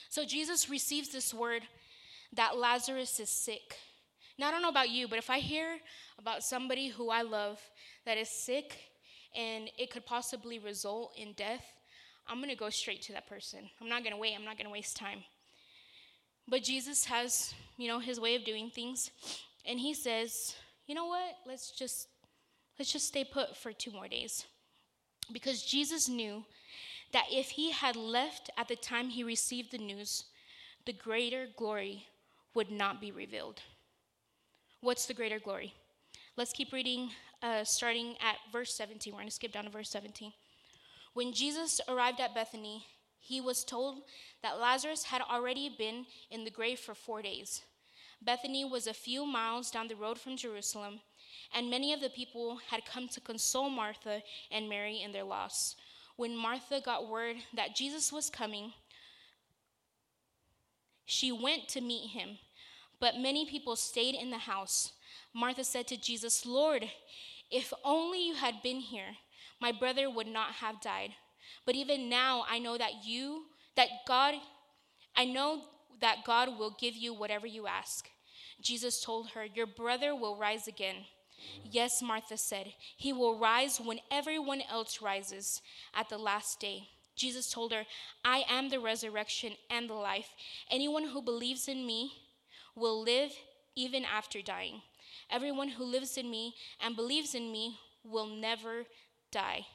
So, 0.08 0.24
Jesus 0.24 0.70
receives 0.70 1.10
this 1.10 1.34
word 1.34 1.62
that 2.32 2.56
Lazarus 2.56 3.20
is 3.20 3.30
sick. 3.30 3.76
Now, 4.38 4.48
I 4.48 4.50
don't 4.50 4.62
know 4.62 4.68
about 4.68 4.90
you, 4.90 5.08
but 5.08 5.18
if 5.18 5.30
I 5.30 5.38
hear 5.38 5.78
about 6.18 6.44
somebody 6.44 6.88
who 6.88 7.08
I 7.08 7.22
love 7.22 7.58
that 8.04 8.18
is 8.18 8.28
sick 8.28 8.76
and 9.34 9.70
it 9.78 9.90
could 9.90 10.04
possibly 10.04 10.58
result 10.58 11.12
in 11.16 11.32
death, 11.32 11.64
I'm 12.28 12.38
going 12.38 12.50
to 12.50 12.56
go 12.56 12.68
straight 12.68 13.02
to 13.02 13.12
that 13.12 13.28
person. 13.28 13.60
I'm 13.80 13.88
not 13.88 14.02
going 14.02 14.12
to 14.12 14.20
wait. 14.20 14.34
I'm 14.36 14.44
not 14.44 14.58
going 14.58 14.66
to 14.66 14.72
waste 14.72 14.96
time. 14.96 15.24
But 16.48 16.62
Jesus 16.62 17.06
has, 17.06 17.54
you 17.76 17.88
know, 17.88 17.98
his 17.98 18.20
way 18.20 18.34
of 18.34 18.44
doing 18.44 18.70
things, 18.70 19.10
and 19.64 19.80
he 19.80 19.94
says, 19.94 20.54
"You 20.86 20.94
know 20.94 21.06
what? 21.06 21.38
Let's 21.44 21.70
just 21.70 22.08
let's 22.78 22.92
just 22.92 23.08
stay 23.08 23.24
put 23.24 23.56
for 23.56 23.72
two 23.72 23.90
more 23.90 24.06
days." 24.06 24.44
Because 25.32 25.64
Jesus 25.64 26.08
knew 26.08 26.44
that 27.12 27.26
if 27.32 27.50
he 27.50 27.72
had 27.72 27.96
left 27.96 28.50
at 28.56 28.68
the 28.68 28.76
time 28.76 29.08
he 29.08 29.24
received 29.24 29.72
the 29.72 29.78
news, 29.78 30.24
the 30.84 30.92
greater 30.92 31.48
glory 31.56 32.06
would 32.54 32.70
not 32.70 33.00
be 33.00 33.10
revealed. 33.10 33.62
What's 34.86 35.06
the 35.06 35.14
greater 35.14 35.40
glory? 35.40 35.74
Let's 36.36 36.52
keep 36.52 36.72
reading, 36.72 37.10
uh, 37.42 37.64
starting 37.64 38.14
at 38.20 38.36
verse 38.52 38.72
17. 38.72 39.12
We're 39.12 39.18
going 39.18 39.26
to 39.26 39.34
skip 39.34 39.50
down 39.50 39.64
to 39.64 39.70
verse 39.70 39.90
17. 39.90 40.32
When 41.12 41.32
Jesus 41.32 41.80
arrived 41.88 42.20
at 42.20 42.36
Bethany, 42.36 42.86
he 43.18 43.40
was 43.40 43.64
told 43.64 44.02
that 44.44 44.60
Lazarus 44.60 45.02
had 45.02 45.22
already 45.22 45.74
been 45.76 46.06
in 46.30 46.44
the 46.44 46.52
grave 46.52 46.78
for 46.78 46.94
four 46.94 47.20
days. 47.20 47.62
Bethany 48.22 48.64
was 48.64 48.86
a 48.86 48.94
few 48.94 49.26
miles 49.26 49.72
down 49.72 49.88
the 49.88 49.96
road 49.96 50.20
from 50.20 50.36
Jerusalem, 50.36 51.00
and 51.52 51.68
many 51.68 51.92
of 51.92 52.00
the 52.00 52.08
people 52.08 52.60
had 52.70 52.86
come 52.86 53.08
to 53.08 53.20
console 53.20 53.68
Martha 53.68 54.22
and 54.52 54.68
Mary 54.68 55.02
in 55.02 55.10
their 55.10 55.24
loss. 55.24 55.74
When 56.14 56.36
Martha 56.36 56.80
got 56.80 57.10
word 57.10 57.38
that 57.54 57.74
Jesus 57.74 58.12
was 58.12 58.30
coming, 58.30 58.72
she 61.06 61.32
went 61.32 61.66
to 61.70 61.80
meet 61.80 62.10
him. 62.10 62.38
But 63.00 63.18
many 63.18 63.46
people 63.46 63.76
stayed 63.76 64.14
in 64.14 64.30
the 64.30 64.38
house. 64.38 64.92
Martha 65.34 65.64
said 65.64 65.86
to 65.88 65.96
Jesus, 65.96 66.46
Lord, 66.46 66.88
if 67.50 67.72
only 67.84 68.26
you 68.26 68.34
had 68.34 68.62
been 68.62 68.80
here, 68.80 69.16
my 69.60 69.72
brother 69.72 70.10
would 70.10 70.26
not 70.26 70.52
have 70.52 70.80
died. 70.80 71.10
But 71.64 71.74
even 71.74 72.08
now, 72.08 72.44
I 72.48 72.58
know 72.58 72.78
that 72.78 73.04
you, 73.04 73.44
that 73.76 73.88
God, 74.06 74.34
I 75.14 75.24
know 75.24 75.62
that 76.00 76.24
God 76.24 76.58
will 76.58 76.76
give 76.78 76.94
you 76.94 77.14
whatever 77.14 77.46
you 77.46 77.66
ask. 77.66 78.08
Jesus 78.60 79.00
told 79.00 79.30
her, 79.30 79.44
Your 79.44 79.66
brother 79.66 80.14
will 80.14 80.36
rise 80.36 80.66
again. 80.66 80.96
Yes, 81.64 82.02
Martha 82.02 82.36
said, 82.36 82.72
He 82.96 83.12
will 83.12 83.38
rise 83.38 83.78
when 83.78 84.00
everyone 84.10 84.62
else 84.70 85.02
rises 85.02 85.60
at 85.94 86.08
the 86.08 86.18
last 86.18 86.60
day. 86.60 86.88
Jesus 87.14 87.50
told 87.50 87.72
her, 87.72 87.84
I 88.24 88.44
am 88.48 88.68
the 88.68 88.80
resurrection 88.80 89.54
and 89.70 89.88
the 89.88 89.94
life. 89.94 90.28
Anyone 90.70 91.08
who 91.08 91.22
believes 91.22 91.66
in 91.68 91.86
me 91.86 92.12
will 92.76 93.02
live 93.02 93.32
even 93.74 94.04
after 94.04 94.40
dying. 94.42 94.82
Everyone 95.30 95.68
who 95.68 95.84
lives 95.84 96.16
in 96.16 96.30
me 96.30 96.54
and 96.80 96.94
believes 96.94 97.34
in 97.34 97.50
me 97.50 97.78
will 98.04 98.26
never 98.26 98.84
die. 99.32 99.66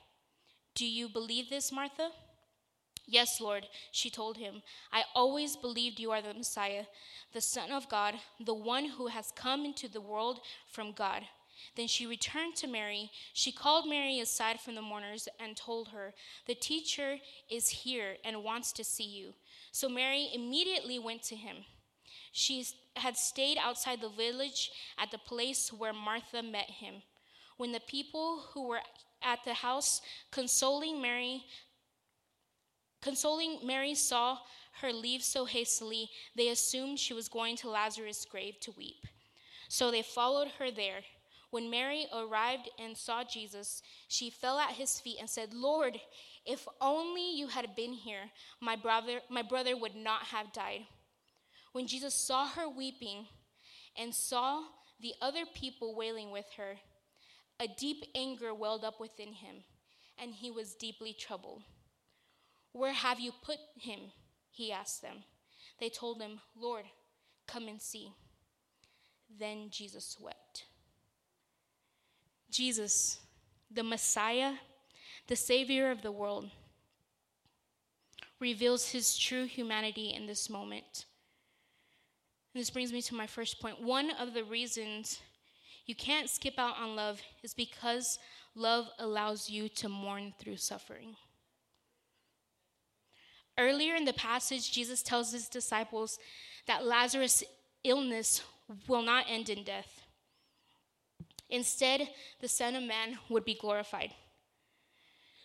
Do 0.75 0.85
you 0.85 1.09
believe 1.09 1.49
this, 1.49 1.71
Martha? 1.71 2.11
Yes, 3.05 3.41
Lord, 3.41 3.67
she 3.91 4.09
told 4.09 4.37
him. 4.37 4.61
I 4.93 5.03
always 5.13 5.57
believed 5.57 5.99
you 5.99 6.11
are 6.11 6.21
the 6.21 6.33
Messiah, 6.33 6.85
the 7.33 7.41
Son 7.41 7.71
of 7.71 7.89
God, 7.89 8.15
the 8.39 8.53
one 8.53 8.85
who 8.85 9.07
has 9.07 9.33
come 9.35 9.65
into 9.65 9.89
the 9.89 9.99
world 9.99 10.39
from 10.71 10.93
God. 10.93 11.23
Then 11.75 11.87
she 11.87 12.07
returned 12.07 12.55
to 12.57 12.67
Mary. 12.67 13.11
She 13.33 13.51
called 13.51 13.87
Mary 13.87 14.19
aside 14.19 14.59
from 14.59 14.75
the 14.75 14.81
mourners 14.81 15.27
and 15.39 15.55
told 15.55 15.89
her, 15.89 16.13
The 16.47 16.55
teacher 16.55 17.17
is 17.49 17.69
here 17.69 18.15
and 18.23 18.43
wants 18.43 18.71
to 18.73 18.83
see 18.83 19.03
you. 19.03 19.33
So 19.71 19.89
Mary 19.89 20.29
immediately 20.33 20.97
went 20.97 21.23
to 21.23 21.35
him. 21.35 21.57
She 22.31 22.65
had 22.95 23.17
stayed 23.17 23.57
outside 23.57 24.01
the 24.01 24.09
village 24.09 24.71
at 24.97 25.11
the 25.11 25.17
place 25.17 25.71
where 25.71 25.93
Martha 25.93 26.41
met 26.41 26.69
him. 26.69 27.01
When 27.57 27.71
the 27.71 27.81
people 27.81 28.43
who 28.53 28.67
were 28.67 28.81
at 29.21 29.43
the 29.43 29.53
house 29.53 30.01
consoling 30.31 31.01
Mary 31.01 31.43
consoling 33.01 33.59
Mary 33.63 33.95
saw 33.95 34.37
her 34.81 34.93
leave 34.93 35.23
so 35.23 35.45
hastily, 35.45 36.09
they 36.35 36.49
assumed 36.49 36.99
she 36.99 37.13
was 37.13 37.27
going 37.27 37.55
to 37.57 37.69
Lazarus' 37.69 38.25
grave 38.29 38.59
to 38.61 38.71
weep. 38.77 39.07
So 39.67 39.89
they 39.89 40.03
followed 40.03 40.49
her 40.59 40.71
there. 40.71 41.01
When 41.49 41.69
Mary 41.69 42.05
arrived 42.13 42.69
and 42.79 42.95
saw 42.95 43.23
Jesus, 43.23 43.81
she 44.07 44.29
fell 44.29 44.59
at 44.59 44.71
his 44.71 44.99
feet 44.99 45.17
and 45.19 45.29
said, 45.29 45.53
Lord, 45.53 45.99
if 46.45 46.67
only 46.79 47.35
you 47.35 47.47
had 47.47 47.75
been 47.75 47.93
here, 47.93 48.31
my 48.61 48.75
brother, 48.75 49.19
my 49.29 49.41
brother 49.41 49.75
would 49.75 49.95
not 49.95 50.23
have 50.23 50.53
died. 50.53 50.85
When 51.71 51.87
Jesus 51.87 52.13
saw 52.13 52.47
her 52.47 52.67
weeping 52.67 53.27
and 53.97 54.13
saw 54.13 54.63
the 54.99 55.13
other 55.21 55.45
people 55.45 55.95
wailing 55.95 56.31
with 56.31 56.45
her, 56.57 56.75
a 57.59 57.67
deep 57.67 58.03
anger 58.15 58.53
welled 58.53 58.83
up 58.83 58.99
within 58.99 59.33
him, 59.33 59.57
and 60.17 60.33
he 60.33 60.51
was 60.51 60.75
deeply 60.75 61.13
troubled. 61.17 61.63
Where 62.73 62.93
have 62.93 63.19
you 63.19 63.31
put 63.43 63.57
him? 63.79 63.99
He 64.49 64.71
asked 64.71 65.01
them. 65.01 65.23
They 65.79 65.89
told 65.89 66.21
him, 66.21 66.39
Lord, 66.55 66.85
come 67.47 67.67
and 67.67 67.81
see. 67.81 68.11
Then 69.39 69.69
Jesus 69.69 70.17
wept. 70.19 70.65
Jesus, 72.49 73.19
the 73.69 73.83
Messiah, 73.83 74.53
the 75.27 75.35
Savior 75.35 75.89
of 75.89 76.01
the 76.01 76.11
world, 76.11 76.49
reveals 78.39 78.89
his 78.89 79.17
true 79.17 79.45
humanity 79.45 80.13
in 80.13 80.27
this 80.27 80.49
moment. 80.49 81.05
And 82.53 82.61
this 82.61 82.69
brings 82.69 82.91
me 82.91 83.01
to 83.03 83.15
my 83.15 83.27
first 83.27 83.59
point. 83.59 83.81
One 83.81 84.11
of 84.11 84.33
the 84.33 84.43
reasons 84.43 85.19
you 85.85 85.95
can't 85.95 86.29
skip 86.29 86.55
out 86.57 86.77
on 86.77 86.95
love 86.95 87.21
is 87.43 87.53
because 87.53 88.19
love 88.55 88.87
allows 88.99 89.49
you 89.49 89.69
to 89.69 89.89
mourn 89.89 90.33
through 90.39 90.57
suffering. 90.57 91.15
Earlier 93.57 93.95
in 93.95 94.05
the 94.05 94.13
passage, 94.13 94.71
Jesus 94.71 95.01
tells 95.01 95.31
his 95.31 95.47
disciples 95.47 96.19
that 96.67 96.85
Lazarus' 96.85 97.43
illness 97.83 98.41
will 98.87 99.01
not 99.01 99.25
end 99.27 99.49
in 99.49 99.63
death. 99.63 100.01
Instead, 101.49 102.09
the 102.39 102.47
Son 102.47 102.75
of 102.75 102.83
Man 102.83 103.19
would 103.29 103.43
be 103.43 103.55
glorified. 103.55 104.13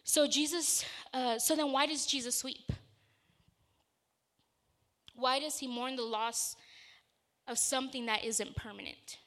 So 0.04 0.28
Jesus, 0.28 0.84
uh, 1.12 1.38
so 1.38 1.56
then 1.56 1.72
why 1.72 1.86
does 1.86 2.06
Jesus 2.06 2.44
weep? 2.44 2.70
Why 5.16 5.40
does 5.40 5.58
he 5.58 5.66
mourn 5.66 5.96
the 5.96 6.02
loss 6.02 6.54
of 7.46 7.58
something 7.58 8.06
that 8.06 8.24
isn't 8.24 8.56
permanent? 8.56 9.18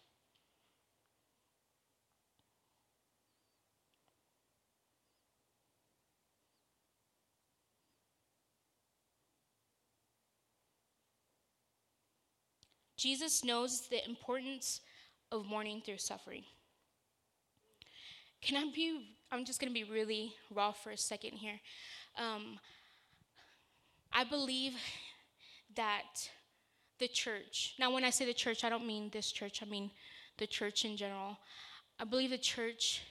Jesus 12.99 13.45
knows 13.45 13.87
the 13.87 14.05
importance 14.05 14.81
of 15.31 15.45
mourning 15.45 15.81
through 15.85 15.99
suffering. 15.99 16.43
Can 18.41 18.57
I 18.57 18.69
be, 18.75 19.15
I'm 19.31 19.45
just 19.45 19.61
going 19.61 19.73
to 19.73 19.73
be 19.73 19.89
really 19.89 20.33
raw 20.53 20.73
for 20.73 20.89
a 20.89 20.97
second 20.97 21.37
here. 21.37 21.61
Um, 22.17 22.59
I 24.11 24.25
believe 24.25 24.73
that 25.75 26.29
the 26.99 27.07
church, 27.07 27.75
now 27.79 27.93
when 27.93 28.03
I 28.03 28.09
say 28.09 28.25
the 28.25 28.33
church, 28.33 28.63
I 28.63 28.69
don't 28.69 28.85
mean 28.85 29.09
this 29.11 29.31
church, 29.31 29.61
I 29.61 29.65
mean 29.65 29.91
the 30.37 30.47
church 30.47 30.85
in 30.85 30.97
general. 30.97 31.37
I 31.99 32.05
believe 32.05 32.29
the 32.29 32.37
church 32.37 33.01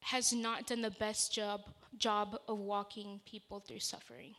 has 0.00 0.32
not 0.32 0.66
done 0.66 0.82
the 0.82 0.90
best 0.90 1.32
job 1.32 1.62
job 1.96 2.38
of 2.46 2.58
walking 2.58 3.20
people 3.24 3.60
through 3.60 3.80
suffering. 3.80 4.34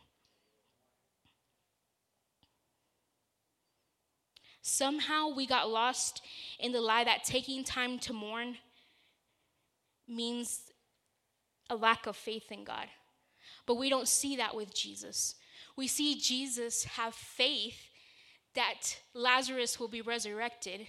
Somehow 4.62 5.34
we 5.34 5.46
got 5.46 5.68
lost 5.68 6.22
in 6.58 6.72
the 6.72 6.80
lie 6.80 7.04
that 7.04 7.24
taking 7.24 7.64
time 7.64 7.98
to 8.00 8.12
mourn 8.12 8.56
means 10.06 10.60
a 11.68 11.76
lack 11.76 12.06
of 12.06 12.16
faith 12.16 12.52
in 12.52 12.64
God. 12.64 12.86
But 13.66 13.76
we 13.76 13.88
don't 13.88 14.08
see 14.08 14.36
that 14.36 14.54
with 14.54 14.74
Jesus. 14.74 15.34
We 15.76 15.86
see 15.86 16.20
Jesus 16.20 16.84
have 16.84 17.14
faith 17.14 17.89
that 18.54 18.98
Lazarus 19.14 19.78
will 19.78 19.88
be 19.88 20.00
resurrected, 20.00 20.86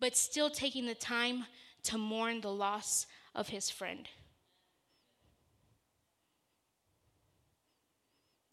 but 0.00 0.16
still 0.16 0.50
taking 0.50 0.86
the 0.86 0.94
time 0.94 1.46
to 1.84 1.98
mourn 1.98 2.40
the 2.40 2.52
loss 2.52 3.06
of 3.34 3.48
his 3.48 3.70
friend. 3.70 4.08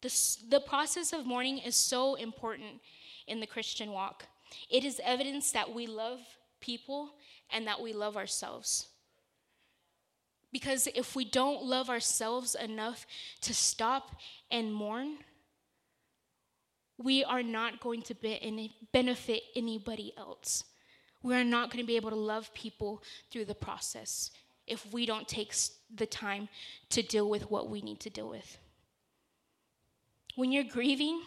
The, 0.02 0.36
the 0.48 0.60
process 0.60 1.12
of 1.12 1.26
mourning 1.26 1.58
is 1.58 1.76
so 1.76 2.14
important 2.14 2.80
in 3.26 3.40
the 3.40 3.46
Christian 3.46 3.92
walk. 3.92 4.26
It 4.70 4.84
is 4.84 5.00
evidence 5.04 5.52
that 5.52 5.74
we 5.74 5.86
love 5.86 6.20
people 6.60 7.10
and 7.50 7.66
that 7.66 7.80
we 7.80 7.92
love 7.92 8.16
ourselves. 8.16 8.88
Because 10.52 10.88
if 10.94 11.14
we 11.14 11.24
don't 11.24 11.62
love 11.62 11.90
ourselves 11.90 12.54
enough 12.54 13.06
to 13.42 13.54
stop 13.54 14.16
and 14.50 14.72
mourn, 14.72 15.18
we 17.02 17.24
are 17.24 17.42
not 17.42 17.80
going 17.80 18.02
to 18.02 18.14
be 18.14 18.72
benefit 18.92 19.42
anybody 19.56 20.12
else. 20.18 20.64
We 21.22 21.34
are 21.34 21.44
not 21.44 21.70
going 21.70 21.82
to 21.82 21.86
be 21.86 21.96
able 21.96 22.10
to 22.10 22.16
love 22.16 22.52
people 22.54 23.02
through 23.30 23.46
the 23.46 23.54
process 23.54 24.30
if 24.66 24.92
we 24.92 25.06
don't 25.06 25.26
take 25.26 25.54
the 25.94 26.06
time 26.06 26.48
to 26.90 27.02
deal 27.02 27.28
with 27.28 27.50
what 27.50 27.70
we 27.70 27.80
need 27.80 28.00
to 28.00 28.10
deal 28.10 28.28
with. 28.28 28.58
When 30.36 30.52
you're 30.52 30.64
grieving, 30.64 31.22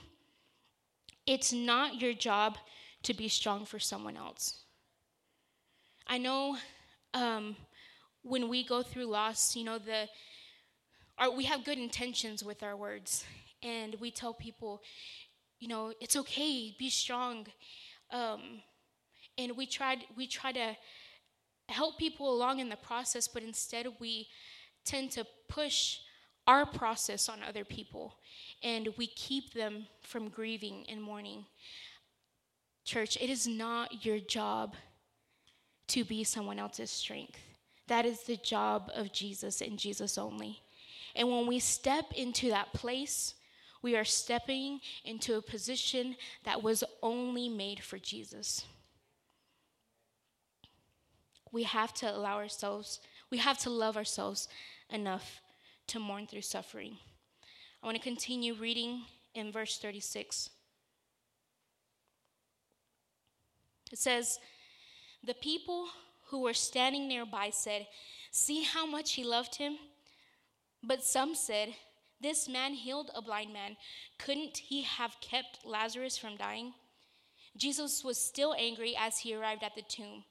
it's 1.25 1.51
not 1.51 1.99
your 1.99 2.13
job 2.13 2.57
to 3.03 3.13
be 3.13 3.27
strong 3.27 3.65
for 3.65 3.79
someone 3.79 4.15
else. 4.15 4.63
I 6.07 6.17
know 6.17 6.57
um, 7.13 7.55
when 8.21 8.47
we 8.47 8.63
go 8.63 8.81
through 8.83 9.05
loss, 9.05 9.55
you 9.55 9.63
know, 9.63 9.79
the 9.79 10.07
our, 11.17 11.31
we 11.31 11.45
have 11.45 11.63
good 11.63 11.77
intentions 11.77 12.43
with 12.43 12.63
our 12.63 12.75
words, 12.75 13.23
and 13.61 13.95
we 13.99 14.09
tell 14.11 14.33
people, 14.33 14.81
you 15.63 15.69
know, 15.69 15.93
it's 16.01 16.17
okay, 16.17 16.75
be 16.77 16.89
strong, 16.89 17.47
um, 18.11 18.41
and 19.37 19.55
we 19.55 19.65
tried 19.65 19.99
we 20.17 20.27
try 20.27 20.51
to 20.51 20.75
help 21.69 21.97
people 21.97 22.35
along 22.35 22.59
in 22.59 22.67
the 22.67 22.75
process, 22.75 23.29
but 23.29 23.43
instead 23.43 23.87
we 23.97 24.27
tend 24.83 25.09
to 25.11 25.25
push 25.47 25.99
our 26.45 26.65
process 26.65 27.29
on 27.29 27.39
other 27.47 27.63
people, 27.63 28.17
and 28.61 28.89
we 28.97 29.07
keep 29.07 29.53
them 29.53 29.87
from 30.01 30.27
grieving 30.27 30.83
and 30.89 31.01
mourning. 31.01 31.45
Church, 32.83 33.15
it 33.21 33.29
is 33.29 33.47
not 33.47 34.03
your 34.05 34.19
job 34.19 34.75
to 35.87 36.03
be 36.03 36.25
someone 36.25 36.59
else's 36.59 36.91
strength. 36.91 37.39
That 37.87 38.05
is 38.05 38.23
the 38.23 38.35
job 38.35 38.91
of 38.93 39.13
Jesus 39.13 39.61
and 39.61 39.79
Jesus 39.79 40.17
only. 40.17 40.61
And 41.15 41.29
when 41.29 41.47
we 41.47 41.59
step 41.59 42.11
into 42.17 42.49
that 42.49 42.73
place, 42.73 43.35
we 43.83 43.95
are 43.95 44.05
stepping 44.05 44.79
into 45.03 45.35
a 45.35 45.41
position 45.41 46.15
that 46.45 46.63
was 46.63 46.83
only 47.03 47.49
made 47.49 47.83
for 47.83 47.99
Jesus. 47.99 48.65
We 51.51 51.63
have 51.63 51.93
to 51.95 52.09
allow 52.09 52.37
ourselves, 52.37 52.99
we 53.29 53.37
have 53.37 53.59
to 53.59 53.69
love 53.69 53.95
ourselves 53.97 54.47
enough 54.89 55.41
to 55.87 55.99
mourn 55.99 56.25
through 56.25 56.41
suffering. 56.41 56.97
I 57.83 57.85
want 57.85 57.97
to 57.97 58.03
continue 58.03 58.53
reading 58.53 59.03
in 59.35 59.51
verse 59.51 59.77
36. 59.77 60.49
It 63.91 63.99
says, 63.99 64.39
The 65.23 65.33
people 65.33 65.87
who 66.27 66.41
were 66.41 66.53
standing 66.53 67.07
nearby 67.07 67.49
said, 67.51 67.85
See 68.31 68.63
how 68.63 68.87
much 68.87 69.13
he 69.13 69.23
loved 69.23 69.55
him? 69.55 69.77
But 70.81 71.03
some 71.03 71.35
said, 71.35 71.75
This 72.23 72.47
man 72.47 72.73
healed 72.73 73.11
a 73.13 73.21
blind 73.21 73.51
man. 73.51 73.75
Couldn't 74.17 74.57
he 74.57 74.83
have 74.83 75.19
kept 75.19 75.65
Lazarus 75.65 76.17
from 76.17 76.37
dying? 76.37 76.73
Jesus 77.57 78.01
was 78.01 78.17
still 78.17 78.55
angry 78.57 78.95
as 78.97 79.19
he 79.19 79.35
arrived 79.35 79.61
at 79.61 79.75
the 79.75 79.81
tomb, 79.81 80.23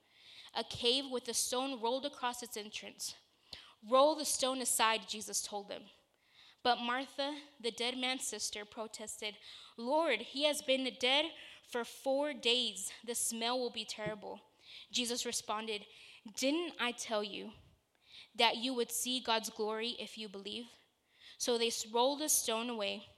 a 0.56 0.64
cave 0.64 1.04
with 1.12 1.28
a 1.28 1.34
stone 1.34 1.82
rolled 1.82 2.06
across 2.06 2.42
its 2.42 2.56
entrance. 2.56 3.14
Roll 3.88 4.14
the 4.16 4.24
stone 4.24 4.62
aside, 4.62 5.02
Jesus 5.06 5.42
told 5.42 5.68
them. 5.68 5.82
But 6.64 6.80
Martha, 6.80 7.34
the 7.60 7.70
dead 7.70 7.98
man's 7.98 8.26
sister, 8.26 8.64
protested, 8.64 9.34
Lord, 9.76 10.20
he 10.20 10.44
has 10.44 10.62
been 10.62 10.88
dead 10.98 11.26
for 11.70 11.84
four 11.84 12.32
days. 12.32 12.90
The 13.06 13.14
smell 13.14 13.58
will 13.58 13.70
be 13.70 13.84
terrible. 13.84 14.40
Jesus 14.90 15.26
responded, 15.26 15.82
Didn't 16.38 16.72
I 16.80 16.92
tell 16.92 17.22
you 17.22 17.50
that 18.34 18.56
you 18.56 18.72
would 18.72 18.90
see 18.90 19.20
God's 19.20 19.50
glory 19.50 19.94
if 19.98 20.16
you 20.16 20.28
believe? 20.28 20.64
So 21.42 21.58
they 21.58 21.72
rolled 21.92 22.20
the 22.20 22.28
stone 22.28 22.70
away. 22.70 23.08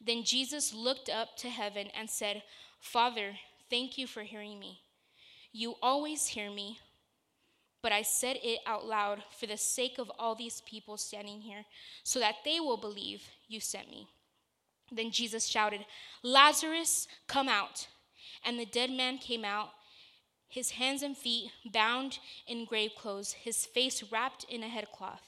Then 0.00 0.22
Jesus 0.22 0.72
looked 0.72 1.08
up 1.08 1.36
to 1.38 1.48
heaven 1.48 1.88
and 1.92 2.08
said, 2.08 2.44
Father, 2.78 3.32
thank 3.68 3.98
you 3.98 4.06
for 4.06 4.22
hearing 4.22 4.60
me. 4.60 4.78
You 5.50 5.74
always 5.82 6.28
hear 6.28 6.52
me, 6.52 6.78
but 7.82 7.90
I 7.90 8.02
said 8.02 8.36
it 8.44 8.60
out 8.64 8.86
loud 8.86 9.24
for 9.36 9.46
the 9.46 9.56
sake 9.56 9.98
of 9.98 10.08
all 10.20 10.36
these 10.36 10.62
people 10.68 10.96
standing 10.96 11.40
here, 11.40 11.64
so 12.04 12.20
that 12.20 12.36
they 12.44 12.60
will 12.60 12.76
believe 12.76 13.24
you 13.48 13.58
sent 13.58 13.90
me. 13.90 14.06
Then 14.92 15.10
Jesus 15.10 15.46
shouted, 15.46 15.84
Lazarus, 16.22 17.08
come 17.26 17.48
out. 17.48 17.88
And 18.44 18.56
the 18.56 18.66
dead 18.66 18.92
man 18.92 19.18
came 19.18 19.44
out, 19.44 19.70
his 20.46 20.70
hands 20.70 21.02
and 21.02 21.16
feet 21.16 21.50
bound 21.72 22.20
in 22.46 22.66
grave 22.66 22.92
clothes, 22.96 23.32
his 23.32 23.66
face 23.66 24.04
wrapped 24.12 24.44
in 24.48 24.62
a 24.62 24.68
headcloth. 24.68 25.26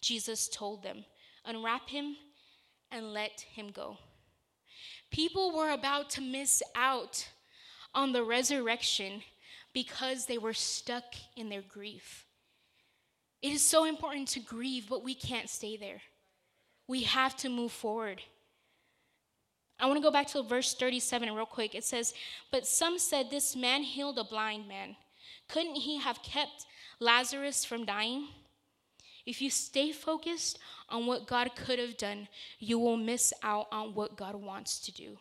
Jesus 0.00 0.48
told 0.48 0.82
them, 0.82 1.04
Unwrap 1.48 1.88
him 1.88 2.16
and 2.92 3.14
let 3.14 3.40
him 3.40 3.70
go. 3.70 3.96
People 5.10 5.56
were 5.56 5.70
about 5.70 6.10
to 6.10 6.20
miss 6.20 6.62
out 6.76 7.26
on 7.94 8.12
the 8.12 8.22
resurrection 8.22 9.22
because 9.72 10.26
they 10.26 10.36
were 10.36 10.52
stuck 10.52 11.04
in 11.36 11.48
their 11.48 11.62
grief. 11.62 12.26
It 13.40 13.52
is 13.52 13.62
so 13.62 13.86
important 13.86 14.28
to 14.28 14.40
grieve, 14.40 14.88
but 14.90 15.02
we 15.02 15.14
can't 15.14 15.48
stay 15.48 15.76
there. 15.76 16.02
We 16.86 17.04
have 17.04 17.34
to 17.38 17.48
move 17.48 17.72
forward. 17.72 18.20
I 19.80 19.86
want 19.86 19.96
to 19.96 20.02
go 20.02 20.10
back 20.10 20.26
to 20.28 20.42
verse 20.42 20.74
37 20.74 21.32
real 21.32 21.46
quick. 21.46 21.74
It 21.74 21.84
says, 21.84 22.12
But 22.50 22.66
some 22.66 22.98
said 22.98 23.30
this 23.30 23.56
man 23.56 23.82
healed 23.82 24.18
a 24.18 24.24
blind 24.24 24.68
man. 24.68 24.96
Couldn't 25.48 25.76
he 25.76 25.98
have 25.98 26.22
kept 26.22 26.66
Lazarus 27.00 27.64
from 27.64 27.86
dying? 27.86 28.28
If 29.28 29.42
you 29.42 29.50
stay 29.50 29.92
focused 29.92 30.58
on 30.88 31.04
what 31.04 31.26
God 31.26 31.54
could 31.54 31.78
have 31.78 31.98
done, 31.98 32.28
you 32.58 32.78
will 32.78 32.96
miss 32.96 33.34
out 33.42 33.66
on 33.70 33.92
what 33.92 34.16
God 34.16 34.34
wants 34.34 34.80
to 34.80 34.90
do. 34.90 35.18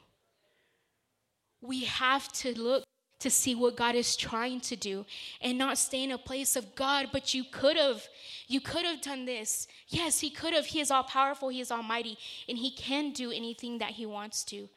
We 1.59 1.83
have 1.83 2.31
to 2.33 2.57
look 2.57 2.85
to 3.19 3.29
see 3.29 3.53
what 3.53 3.75
God 3.75 3.95
is 3.95 4.15
trying 4.15 4.61
to 4.61 4.77
do 4.77 5.05
and 5.41 5.57
not 5.57 5.77
stay 5.77 6.05
in 6.05 6.11
a 6.11 6.17
place 6.17 6.55
of 6.55 6.73
God, 6.73 7.09
but 7.11 7.33
you 7.33 7.43
could 7.51 7.75
have. 7.75 8.07
You 8.47 8.61
could 8.61 8.85
have 8.85 9.01
done 9.01 9.25
this. 9.25 9.67
Yes, 9.89 10.21
He 10.21 10.29
could 10.29 10.53
have. 10.53 10.67
He 10.67 10.79
is 10.79 10.89
all 10.89 11.03
powerful, 11.03 11.49
He 11.49 11.59
is 11.59 11.69
almighty, 11.69 12.17
and 12.47 12.57
He 12.57 12.71
can 12.71 13.11
do 13.11 13.31
anything 13.31 13.79
that 13.79 13.91
He 13.91 14.05
wants 14.05 14.45
to. 14.45 14.69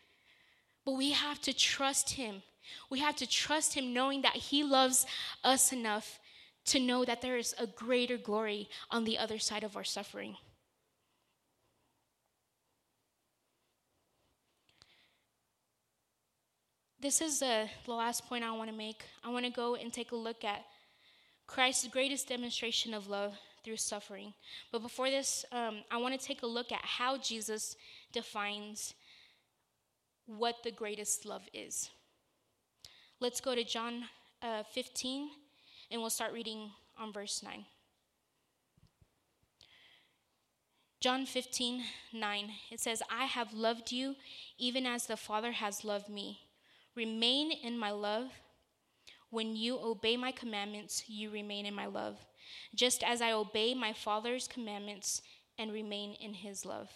But 0.85 0.95
we 0.95 1.13
have 1.13 1.41
to 1.43 1.53
trust 1.53 2.15
Him. 2.15 2.43
We 2.91 2.99
have 2.99 3.15
to 3.17 3.29
trust 3.29 3.75
Him 3.75 3.93
knowing 3.93 4.23
that 4.23 4.35
He 4.35 4.65
loves 4.65 5.07
us 5.45 5.73
enough 5.73 6.19
to 6.67 6.79
know 6.79 7.05
that 7.05 7.23
there 7.23 7.37
is 7.37 7.55
a 7.59 7.67
greater 7.67 8.17
glory 8.17 8.69
on 8.91 9.05
the 9.05 9.19
other 9.19 9.39
side 9.39 9.65
of 9.65 9.77
our 9.77 9.85
suffering. 9.85 10.37
This 17.01 17.23
is 17.23 17.39
the 17.39 17.67
last 17.87 18.27
point 18.29 18.45
I 18.45 18.53
want 18.53 18.69
to 18.69 18.77
make. 18.77 19.05
I 19.25 19.31
want 19.31 19.47
to 19.47 19.51
go 19.51 19.75
and 19.75 19.91
take 19.91 20.13
a 20.13 20.17
look 20.17 20.45
at 20.45 20.67
Christ's 21.47 21.89
greatest 21.89 22.29
demonstration 22.29 22.93
of 22.93 23.09
love 23.09 23.39
through 23.65 23.79
suffering. 23.79 24.35
But 24.71 24.83
before 24.83 25.11
this, 25.11 25.45
um, 25.51 25.79
I 25.91 25.97
want 25.97 26.19
to 26.19 26.25
take 26.25 26.43
a 26.43 26.47
look 26.47 26.73
at 26.73 26.85
how 26.85 27.17
Jesus 27.17 27.75
defines 28.13 28.95
what 30.27 30.57
the 30.63 30.71
greatest 30.71 31.25
love 31.25 31.43
is. 31.55 31.91
Let's 33.19 33.41
go 33.41 33.55
to 33.55 33.65
John 33.65 34.05
uh, 34.43 34.63
15 34.73 35.31
and 35.91 36.01
we'll 36.01 36.11
start 36.11 36.33
reading 36.33 36.71
on 36.99 37.13
verse 37.13 37.43
9. 37.43 37.65
John 41.01 41.25
15, 41.25 41.83
9, 42.13 42.51
it 42.71 42.79
says, 42.79 43.03
I 43.11 43.25
have 43.25 43.55
loved 43.55 43.91
you 43.91 44.17
even 44.59 44.85
as 44.85 45.07
the 45.07 45.17
Father 45.17 45.53
has 45.53 45.83
loved 45.83 46.11
me. 46.11 46.41
Remain 46.95 47.53
in 47.53 47.79
my 47.79 47.91
love. 47.91 48.27
When 49.31 49.57
you 49.57 49.79
obey 49.81 50.17
my 50.19 50.31
commandments, 50.31 51.05
you 51.07 51.31
remain 51.31 51.65
in 51.65 51.75
my 51.75 51.87
love, 51.87 52.19
just 52.75 53.03
as 53.03 53.23
I 53.23 53.33
obey 53.33 53.75
my 53.75 53.93
Father's 53.95 54.47
commandments 54.47 55.23
and 55.59 55.73
remain 55.73 56.15
in 56.21 56.35
his 56.35 56.67
love. 56.67 56.91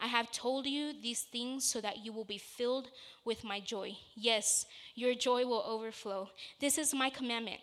I 0.00 0.06
have 0.06 0.32
told 0.32 0.66
you 0.66 0.92
these 0.92 1.22
things 1.22 1.64
so 1.64 1.80
that 1.80 2.04
you 2.04 2.12
will 2.12 2.24
be 2.24 2.38
filled 2.38 2.88
with 3.24 3.44
my 3.44 3.60
joy. 3.60 3.96
Yes, 4.14 4.64
your 4.94 5.14
joy 5.14 5.44
will 5.44 5.64
overflow. 5.66 6.30
This 6.60 6.78
is 6.78 6.94
my 6.94 7.10
commandment 7.10 7.60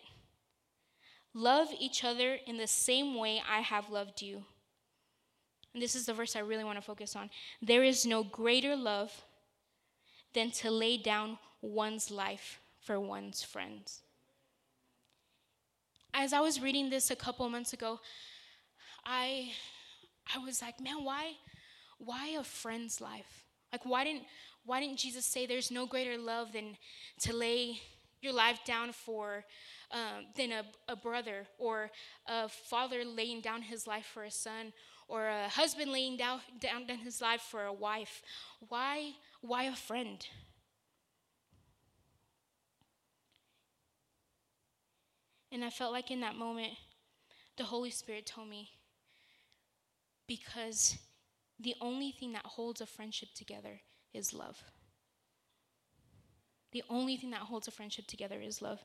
Love 1.34 1.68
each 1.78 2.04
other 2.04 2.38
in 2.46 2.58
the 2.58 2.66
same 2.66 3.14
way 3.14 3.42
I 3.48 3.60
have 3.60 3.90
loved 3.90 4.20
you. 4.20 4.44
And 5.72 5.82
this 5.82 5.94
is 5.94 6.06
the 6.06 6.14
verse 6.14 6.36
I 6.36 6.40
really 6.40 6.64
want 6.64 6.76
to 6.76 6.82
focus 6.82 7.16
on. 7.16 7.30
There 7.62 7.82
is 7.82 8.04
no 8.04 8.22
greater 8.22 8.76
love 8.76 9.24
than 10.34 10.50
to 10.50 10.70
lay 10.70 10.96
down 10.96 11.38
one's 11.62 12.10
life 12.10 12.60
for 12.80 13.00
one's 13.00 13.42
friends. 13.42 14.00
As 16.12 16.32
I 16.32 16.40
was 16.40 16.60
reading 16.60 16.90
this 16.90 17.10
a 17.10 17.16
couple 17.16 17.48
months 17.48 17.72
ago, 17.72 18.00
I 19.06 19.52
I 20.34 20.38
was 20.38 20.60
like, 20.60 20.80
man, 20.80 21.04
why 21.04 21.32
why 21.98 22.28
a 22.38 22.44
friend's 22.44 23.00
life? 23.00 23.44
Like 23.72 23.86
why 23.86 24.04
didn't 24.04 24.24
why 24.64 24.80
didn't 24.80 24.98
Jesus 24.98 25.24
say 25.24 25.46
there's 25.46 25.70
no 25.70 25.86
greater 25.86 26.18
love 26.18 26.52
than 26.52 26.76
to 27.20 27.32
lay 27.32 27.80
your 28.22 28.32
life 28.32 28.60
down 28.64 28.92
for 28.92 29.44
um, 29.90 30.26
than 30.36 30.52
a, 30.52 30.64
a 30.88 30.96
brother 30.96 31.46
or 31.58 31.90
a 32.26 32.48
father 32.48 33.04
laying 33.04 33.40
down 33.40 33.62
his 33.62 33.86
life 33.86 34.06
for 34.06 34.24
a 34.24 34.30
son 34.30 34.72
or 35.08 35.28
a 35.28 35.48
husband 35.48 35.92
laying 35.92 36.16
down, 36.16 36.40
down, 36.60 36.86
his 36.88 37.20
life 37.20 37.42
for 37.42 37.64
a 37.64 37.72
wife. 37.72 38.22
Why, 38.68 39.12
why 39.40 39.64
a 39.64 39.76
friend? 39.76 40.26
And 45.50 45.62
I 45.64 45.70
felt 45.70 45.92
like 45.92 46.10
in 46.10 46.20
that 46.20 46.34
moment, 46.34 46.72
the 47.58 47.64
Holy 47.64 47.90
Spirit 47.90 48.24
told 48.24 48.48
me, 48.48 48.70
because 50.26 50.96
the 51.60 51.74
only 51.80 52.10
thing 52.10 52.32
that 52.32 52.46
holds 52.46 52.80
a 52.80 52.86
friendship 52.86 53.28
together 53.34 53.80
is 54.14 54.32
love. 54.32 54.64
The 56.72 56.82
only 56.88 57.16
thing 57.16 57.30
that 57.30 57.40
holds 57.40 57.68
a 57.68 57.70
friendship 57.70 58.06
together 58.06 58.40
is 58.40 58.62
love. 58.62 58.80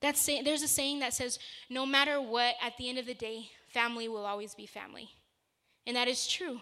That's 0.00 0.20
say, 0.20 0.42
there's 0.42 0.62
a 0.62 0.68
saying 0.68 1.00
that 1.00 1.14
says, 1.14 1.38
no 1.70 1.86
matter 1.86 2.20
what, 2.20 2.54
at 2.62 2.76
the 2.76 2.88
end 2.88 2.98
of 2.98 3.06
the 3.06 3.14
day, 3.14 3.50
family 3.72 4.08
will 4.08 4.26
always 4.26 4.54
be 4.54 4.66
family. 4.66 5.10
And 5.86 5.96
that 5.96 6.08
is 6.08 6.26
true. 6.26 6.60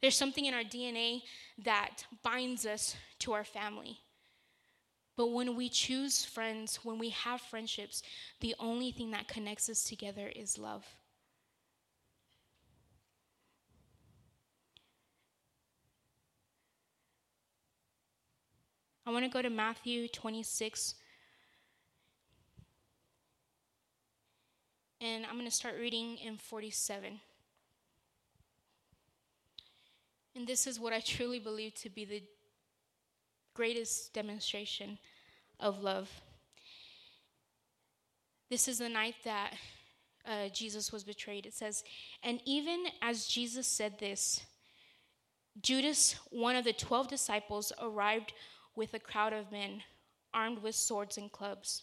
There's 0.00 0.16
something 0.16 0.44
in 0.44 0.54
our 0.54 0.62
DNA 0.62 1.22
that 1.64 2.04
binds 2.22 2.66
us 2.66 2.96
to 3.20 3.32
our 3.32 3.44
family. 3.44 3.98
But 5.16 5.28
when 5.28 5.56
we 5.56 5.68
choose 5.68 6.24
friends, 6.24 6.80
when 6.82 6.98
we 6.98 7.10
have 7.10 7.40
friendships, 7.40 8.02
the 8.40 8.54
only 8.58 8.92
thing 8.92 9.10
that 9.12 9.28
connects 9.28 9.68
us 9.70 9.84
together 9.84 10.30
is 10.34 10.58
love. 10.58 10.84
I 19.06 19.12
want 19.12 19.24
to 19.24 19.30
go 19.30 19.40
to 19.40 19.50
Matthew 19.50 20.08
26, 20.08 20.96
and 25.00 25.24
I'm 25.24 25.34
going 25.34 25.44
to 25.44 25.50
start 25.50 25.76
reading 25.78 26.16
in 26.16 26.36
47. 26.36 27.20
And 30.34 30.44
this 30.44 30.66
is 30.66 30.80
what 30.80 30.92
I 30.92 30.98
truly 30.98 31.38
believe 31.38 31.74
to 31.74 31.88
be 31.88 32.04
the 32.04 32.24
greatest 33.54 34.12
demonstration 34.12 34.98
of 35.60 35.84
love. 35.84 36.10
This 38.50 38.66
is 38.66 38.78
the 38.78 38.88
night 38.88 39.14
that 39.22 39.52
uh, 40.26 40.48
Jesus 40.48 40.90
was 40.90 41.04
betrayed. 41.04 41.46
It 41.46 41.54
says, 41.54 41.84
And 42.24 42.40
even 42.44 42.86
as 43.00 43.28
Jesus 43.28 43.68
said 43.68 44.00
this, 44.00 44.40
Judas, 45.62 46.16
one 46.30 46.56
of 46.56 46.64
the 46.64 46.72
twelve 46.72 47.06
disciples, 47.06 47.72
arrived 47.80 48.32
with 48.76 48.94
a 48.94 48.98
crowd 49.00 49.32
of 49.32 49.50
men 49.50 49.82
armed 50.32 50.62
with 50.62 50.74
swords 50.74 51.16
and 51.16 51.32
clubs. 51.32 51.82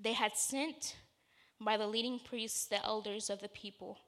They 0.00 0.12
had 0.12 0.36
sent 0.36 0.96
by 1.60 1.76
the 1.76 1.86
leading 1.86 2.20
priests 2.20 2.66
the 2.66 2.84
elders 2.84 3.28
of 3.28 3.40
the 3.40 3.48
people. 3.48 3.98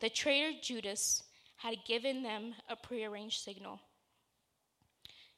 The 0.00 0.08
traitor 0.08 0.56
Judas 0.62 1.24
had 1.56 1.84
given 1.86 2.22
them 2.22 2.54
a 2.68 2.76
prearranged 2.76 3.40
signal. 3.40 3.80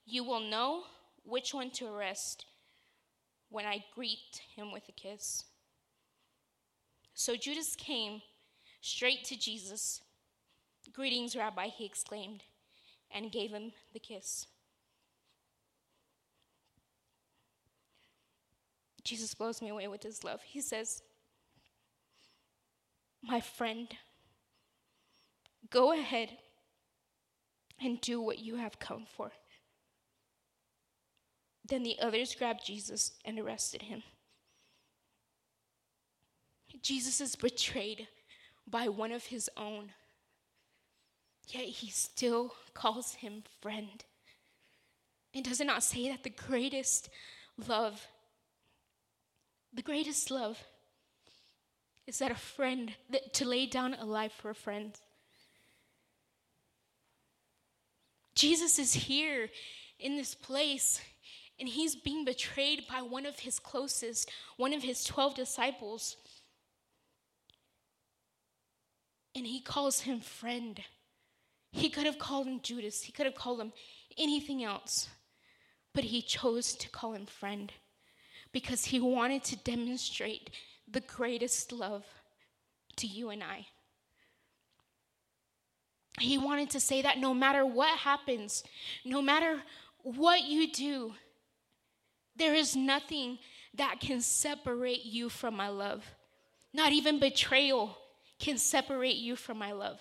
You 0.05 0.23
will 0.25 0.41
know 0.41 0.85
which 1.25 1.55
one 1.55 1.71
to 1.73 1.87
arrest 1.87 2.45
when 3.49 3.65
I 3.65 3.85
greet 3.95 4.43
him 4.55 4.73
with 4.73 4.89
a 4.89 4.93
kiss. 4.93 5.45
So 7.15 7.37
Judas 7.37 7.75
came 7.77 8.21
straight 8.83 9.25
to 9.25 9.39
Jesus. 9.39 10.03
Greetings, 10.93 11.35
Rabbi, 11.35 11.69
he 11.69 11.87
exclaimed, 11.87 12.43
and 13.11 13.33
gave 13.33 13.51
him 13.51 13.73
the 13.95 13.99
kiss. 13.99 14.47
Jesus 19.05 19.35
blows 19.35 19.61
me 19.61 19.69
away 19.69 19.87
with 19.87 20.03
his 20.03 20.25
love. 20.25 20.41
He 20.43 20.61
says, 20.61 21.03
My 23.23 23.41
friend, 23.41 23.89
go 25.71 25.93
ahead 25.93 26.31
and 27.81 28.01
do 28.01 28.21
what 28.21 28.39
you 28.39 28.57
have 28.57 28.79
come 28.79 29.05
for. 29.17 29.33
Then 31.67 31.83
the 31.83 31.99
others 32.01 32.35
grabbed 32.35 32.65
Jesus 32.65 33.13
and 33.25 33.39
arrested 33.39 33.83
him. 33.83 34.03
Jesus 36.83 37.21
is 37.21 37.37
betrayed 37.37 38.09
by 38.67 38.89
one 38.89 39.13
of 39.13 39.27
his 39.27 39.49
own, 39.57 39.91
yet 41.49 41.65
he 41.65 41.89
still 41.89 42.55
calls 42.75 43.15
him 43.15 43.45
friend. 43.61 44.05
And 45.35 45.45
does 45.45 45.61
it 45.61 45.67
not 45.67 45.83
say 45.83 46.09
that 46.09 46.23
the 46.23 46.31
greatest 46.31 47.09
love, 47.67 48.07
the 49.75 49.83
greatest 49.83 50.31
love 50.31 50.63
is 52.07 52.19
that 52.19 52.31
a 52.31 52.37
friend, 52.37 52.93
that 53.11 53.33
to 53.35 53.45
lay 53.45 53.67
down 53.67 53.95
a 53.95 54.05
life 54.05 54.33
for 54.33 54.51
a 54.51 54.55
friend? 54.55 54.93
Jesus 58.35 58.79
is 58.79 58.95
here 58.95 59.49
in 59.99 60.17
this 60.17 60.35
place 60.35 61.01
and 61.59 61.69
he's 61.69 61.95
being 61.95 62.25
betrayed 62.25 62.85
by 62.89 63.01
one 63.01 63.27
of 63.27 63.41
his 63.41 63.59
closest, 63.59 64.31
one 64.57 64.73
of 64.73 64.83
his 64.83 65.05
12 65.05 65.35
disciples. 65.35 66.17
And 69.37 69.47
he 69.47 69.61
calls 69.61 70.01
him 70.01 70.21
friend. 70.21 70.81
He 71.71 71.91
could 71.91 72.07
have 72.07 72.19
called 72.19 72.47
him 72.47 72.61
Judas, 72.63 73.03
he 73.03 73.13
could 73.13 73.27
have 73.27 73.35
called 73.35 73.61
him 73.61 73.73
anything 74.17 74.63
else, 74.63 75.09
but 75.93 76.05
he 76.05 76.23
chose 76.23 76.75
to 76.75 76.89
call 76.89 77.15
him 77.15 77.27
friend 77.27 77.73
because 78.55 78.85
he 78.85 79.01
wanted 79.01 79.43
to 79.43 79.57
demonstrate 79.57 80.49
the 80.91 81.01
greatest 81.01 81.73
love 81.73 82.05
to 82.97 83.07
you 83.09 83.31
and 83.31 83.43
I. 83.43 83.67
He 86.21 86.39
wanted 86.39 86.71
to 86.71 86.81
say 86.81 87.03
that 87.03 87.19
no 87.19 87.35
matter 87.35 87.67
what 87.67 87.99
happens, 87.99 88.63
no 89.05 89.21
matter 89.21 89.61
what 90.05 90.45
you 90.45 90.71
do, 90.71 91.15
there 92.37 92.55
is 92.55 92.77
nothing 92.77 93.39
that 93.75 93.99
can 93.99 94.21
separate 94.21 95.05
you 95.05 95.29
from 95.29 95.57
my 95.57 95.69
love. 95.69 96.05
Not 96.73 96.93
even 96.93 97.19
betrayal 97.19 97.99
can 98.39 98.57
separate 98.57 99.17
you 99.17 99.35
from 99.35 99.59
my 99.59 99.73
love. 99.73 99.99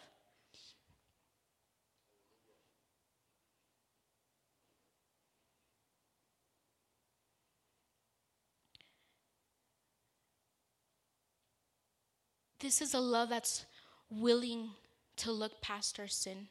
This 12.63 12.81
is 12.81 12.93
a 12.93 12.99
love 13.01 13.27
that's 13.27 13.65
willing 14.09 14.69
to 15.17 15.33
look 15.33 15.61
past 15.61 15.99
our 15.99 16.07
sin 16.07 16.47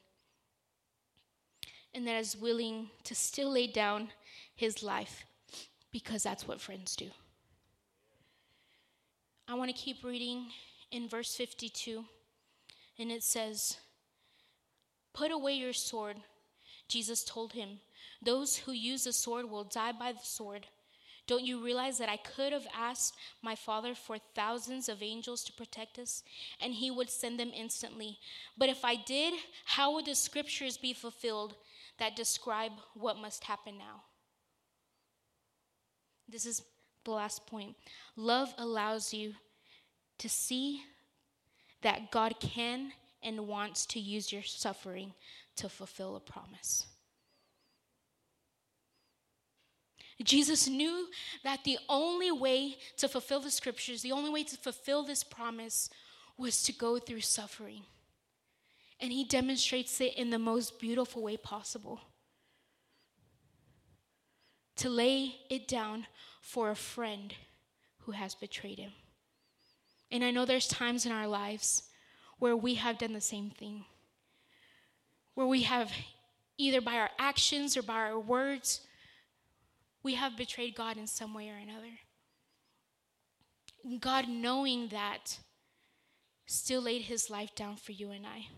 and 1.94 2.06
that 2.06 2.20
is 2.20 2.36
willing 2.36 2.90
to 3.04 3.14
still 3.14 3.52
lay 3.52 3.66
down 3.66 4.08
his 4.54 4.82
life 4.82 5.24
because 5.90 6.22
that's 6.22 6.46
what 6.46 6.60
friends 6.60 6.96
do. 6.96 7.06
I 9.48 9.54
want 9.54 9.74
to 9.74 9.82
keep 9.82 10.04
reading 10.04 10.48
in 10.90 11.08
verse 11.08 11.34
52, 11.34 12.04
and 12.98 13.10
it 13.10 13.22
says, 13.22 13.78
Put 15.14 15.30
away 15.30 15.54
your 15.54 15.72
sword, 15.72 16.18
Jesus 16.88 17.24
told 17.24 17.54
him. 17.54 17.80
Those 18.20 18.58
who 18.58 18.72
use 18.72 19.04
the 19.04 19.14
sword 19.14 19.48
will 19.48 19.64
die 19.64 19.92
by 19.92 20.12
the 20.12 20.18
sword. 20.22 20.66
Don't 21.26 21.44
you 21.44 21.64
realize 21.64 21.98
that 21.98 22.08
I 22.08 22.16
could 22.16 22.52
have 22.52 22.66
asked 22.76 23.14
my 23.42 23.54
Father 23.54 23.94
for 23.94 24.16
thousands 24.34 24.88
of 24.88 25.02
angels 25.02 25.44
to 25.44 25.52
protect 25.52 25.98
us, 25.98 26.22
and 26.60 26.74
He 26.74 26.90
would 26.90 27.10
send 27.10 27.38
them 27.38 27.52
instantly? 27.54 28.18
But 28.58 28.68
if 28.68 28.84
I 28.84 28.96
did, 28.96 29.34
how 29.64 29.94
would 29.94 30.06
the 30.06 30.14
scriptures 30.14 30.76
be 30.76 30.92
fulfilled 30.92 31.54
that 31.98 32.16
describe 32.16 32.72
what 32.94 33.18
must 33.18 33.44
happen 33.44 33.78
now? 33.78 34.02
This 36.28 36.46
is 36.46 36.62
the 37.04 37.12
last 37.12 37.46
point. 37.46 37.76
Love 38.16 38.52
allows 38.58 39.14
you 39.14 39.34
to 40.18 40.28
see 40.28 40.82
that 41.82 42.10
God 42.10 42.34
can 42.40 42.92
and 43.22 43.46
wants 43.46 43.86
to 43.86 44.00
use 44.00 44.32
your 44.32 44.42
suffering 44.42 45.12
to 45.56 45.68
fulfill 45.68 46.16
a 46.16 46.20
promise. 46.20 46.86
Jesus 50.24 50.68
knew 50.68 51.08
that 51.44 51.64
the 51.64 51.78
only 51.88 52.30
way 52.30 52.76
to 52.98 53.08
fulfill 53.08 53.40
the 53.40 53.50
scriptures, 53.50 54.02
the 54.02 54.12
only 54.12 54.30
way 54.30 54.44
to 54.44 54.56
fulfill 54.56 55.02
this 55.02 55.24
promise 55.24 55.90
was 56.36 56.62
to 56.64 56.72
go 56.72 56.98
through 56.98 57.20
suffering. 57.20 57.82
And 59.00 59.12
he 59.12 59.24
demonstrates 59.24 60.00
it 60.00 60.14
in 60.14 60.30
the 60.30 60.38
most 60.38 60.78
beautiful 60.78 61.22
way 61.22 61.36
possible 61.36 62.00
to 64.76 64.88
lay 64.88 65.36
it 65.50 65.68
down 65.68 66.06
for 66.40 66.70
a 66.70 66.76
friend 66.76 67.34
who 67.98 68.12
has 68.12 68.34
betrayed 68.34 68.78
him. 68.78 68.92
And 70.10 70.24
I 70.24 70.30
know 70.30 70.44
there's 70.44 70.68
times 70.68 71.06
in 71.06 71.12
our 71.12 71.26
lives 71.26 71.84
where 72.38 72.56
we 72.56 72.74
have 72.74 72.98
done 72.98 73.12
the 73.12 73.20
same 73.20 73.50
thing, 73.50 73.84
where 75.34 75.46
we 75.46 75.62
have, 75.62 75.92
either 76.58 76.80
by 76.80 76.96
our 76.96 77.10
actions 77.18 77.76
or 77.76 77.82
by 77.82 77.94
our 77.94 78.18
words, 78.18 78.80
we 80.02 80.14
have 80.14 80.36
betrayed 80.36 80.74
God 80.74 80.96
in 80.96 81.06
some 81.06 81.34
way 81.34 81.48
or 81.48 81.56
another. 81.56 81.98
God, 83.98 84.28
knowing 84.28 84.88
that, 84.88 85.38
still 86.46 86.82
laid 86.82 87.02
his 87.02 87.30
life 87.30 87.54
down 87.54 87.76
for 87.76 87.92
you 87.92 88.10
and 88.10 88.26
I. 88.26 88.48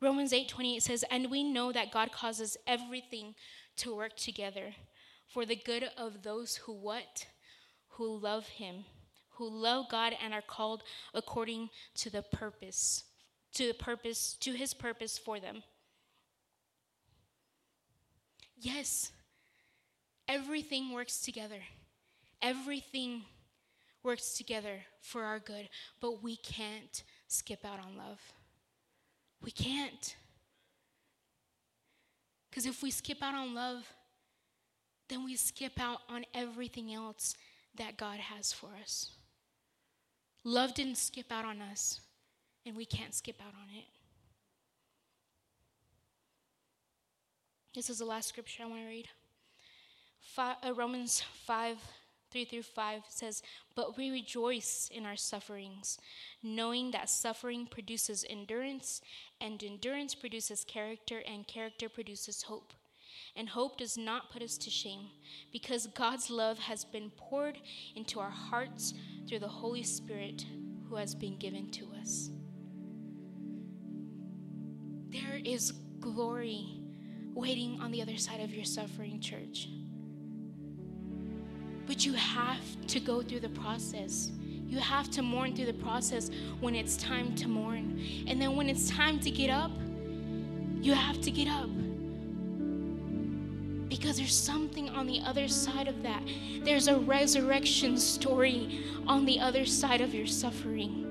Romans 0.00 0.32
8:28 0.32 0.82
says, 0.82 1.04
"And 1.10 1.30
we 1.30 1.42
know 1.42 1.72
that 1.72 1.90
God 1.90 2.12
causes 2.12 2.56
everything 2.66 3.34
to 3.76 3.94
work 3.94 4.16
together 4.16 4.76
for 5.26 5.44
the 5.44 5.56
good 5.56 5.84
of 5.84 6.22
those 6.22 6.56
who 6.56 6.72
what? 6.72 7.26
Who 7.88 8.16
love 8.16 8.48
him, 8.48 8.86
who 9.30 9.48
love 9.48 9.88
God 9.88 10.12
and 10.12 10.32
are 10.32 10.42
called 10.42 10.84
according 11.12 11.70
to 11.96 12.10
the 12.10 12.22
purpose, 12.22 13.04
to 13.54 13.66
the 13.66 13.74
purpose, 13.74 14.34
to 14.34 14.52
his 14.52 14.72
purpose 14.72 15.18
for 15.18 15.40
them." 15.40 15.64
Yes. 18.60 19.12
Everything 20.26 20.92
works 20.92 21.20
together. 21.20 21.60
Everything 22.42 23.22
works 24.02 24.34
together 24.34 24.80
for 25.00 25.24
our 25.24 25.38
good, 25.38 25.68
but 26.00 26.22
we 26.22 26.36
can't 26.36 27.02
skip 27.26 27.64
out 27.64 27.78
on 27.80 27.96
love. 27.96 28.20
We 29.42 29.50
can't. 29.50 30.16
Because 32.50 32.66
if 32.66 32.82
we 32.82 32.90
skip 32.90 33.22
out 33.22 33.34
on 33.34 33.54
love, 33.54 33.84
then 35.08 35.24
we 35.24 35.36
skip 35.36 35.80
out 35.80 36.00
on 36.08 36.24
everything 36.34 36.92
else 36.92 37.34
that 37.76 37.96
God 37.96 38.18
has 38.18 38.52
for 38.52 38.70
us. 38.80 39.12
Love 40.44 40.74
didn't 40.74 40.98
skip 40.98 41.30
out 41.30 41.44
on 41.44 41.60
us, 41.60 42.00
and 42.66 42.76
we 42.76 42.84
can't 42.84 43.14
skip 43.14 43.40
out 43.40 43.54
on 43.54 43.68
it. 43.76 43.84
This 47.74 47.90
is 47.90 47.98
the 47.98 48.04
last 48.04 48.28
scripture 48.28 48.62
I 48.62 48.66
want 48.66 48.82
to 48.82 48.88
read. 48.88 49.08
Five, 50.20 50.56
uh, 50.64 50.74
Romans 50.74 51.22
5 51.46 51.76
3 52.30 52.44
through 52.44 52.62
5 52.62 53.02
says, 53.08 53.42
But 53.74 53.96
we 53.96 54.10
rejoice 54.10 54.90
in 54.94 55.06
our 55.06 55.16
sufferings, 55.16 55.98
knowing 56.42 56.90
that 56.90 57.08
suffering 57.08 57.66
produces 57.66 58.24
endurance, 58.28 59.00
and 59.40 59.62
endurance 59.62 60.14
produces 60.14 60.64
character, 60.64 61.22
and 61.26 61.46
character 61.46 61.88
produces 61.88 62.42
hope. 62.42 62.74
And 63.34 63.48
hope 63.48 63.78
does 63.78 63.96
not 63.96 64.30
put 64.30 64.42
us 64.42 64.58
to 64.58 64.70
shame, 64.70 65.08
because 65.52 65.86
God's 65.86 66.28
love 66.28 66.58
has 66.58 66.84
been 66.84 67.10
poured 67.16 67.58
into 67.96 68.20
our 68.20 68.30
hearts 68.30 68.92
through 69.26 69.38
the 69.38 69.48
Holy 69.48 69.82
Spirit 69.82 70.44
who 70.88 70.96
has 70.96 71.14
been 71.14 71.38
given 71.38 71.70
to 71.70 71.88
us. 71.98 72.30
There 75.10 75.40
is 75.42 75.72
glory 76.00 76.82
waiting 77.38 77.80
on 77.80 77.92
the 77.92 78.02
other 78.02 78.16
side 78.16 78.40
of 78.40 78.52
your 78.52 78.64
suffering, 78.64 79.20
church. 79.20 79.68
But 81.86 82.04
you 82.04 82.12
have 82.14 82.60
to 82.88 82.98
go 82.98 83.22
through 83.22 83.40
the 83.40 83.48
process. 83.48 84.32
You 84.66 84.78
have 84.80 85.08
to 85.12 85.22
mourn 85.22 85.54
through 85.54 85.66
the 85.66 85.72
process 85.72 86.30
when 86.60 86.74
it's 86.74 86.96
time 86.96 87.36
to 87.36 87.48
mourn. 87.48 88.02
And 88.26 88.42
then 88.42 88.56
when 88.56 88.68
it's 88.68 88.90
time 88.90 89.20
to 89.20 89.30
get 89.30 89.50
up, 89.50 89.70
you 90.80 90.92
have 90.94 91.20
to 91.20 91.30
get 91.30 91.48
up. 91.48 91.70
Because 93.88 94.18
there's 94.18 94.34
something 94.34 94.90
on 94.90 95.06
the 95.06 95.20
other 95.24 95.46
side 95.46 95.86
of 95.86 96.02
that. 96.02 96.22
There's 96.62 96.88
a 96.88 96.98
resurrection 96.98 97.96
story 97.96 98.84
on 99.06 99.24
the 99.24 99.38
other 99.38 99.64
side 99.64 100.00
of 100.00 100.12
your 100.12 100.26
suffering. 100.26 101.07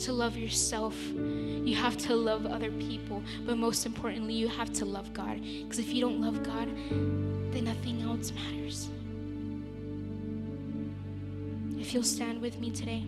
To 0.00 0.12
love 0.12 0.36
yourself. 0.36 0.96
You 1.14 1.74
have 1.76 1.96
to 1.98 2.16
love 2.16 2.46
other 2.46 2.70
people. 2.72 3.22
But 3.44 3.58
most 3.58 3.86
importantly, 3.86 4.34
you 4.34 4.48
have 4.48 4.72
to 4.74 4.84
love 4.84 5.12
God. 5.12 5.40
Because 5.40 5.78
if 5.78 5.92
you 5.92 6.00
don't 6.00 6.20
love 6.20 6.42
God, 6.42 6.68
then 7.52 7.64
nothing 7.64 8.02
else 8.02 8.32
matters. 8.32 8.88
If 11.78 11.94
you'll 11.94 12.02
stand 12.02 12.40
with 12.40 12.58
me 12.58 12.70
today. 12.70 13.04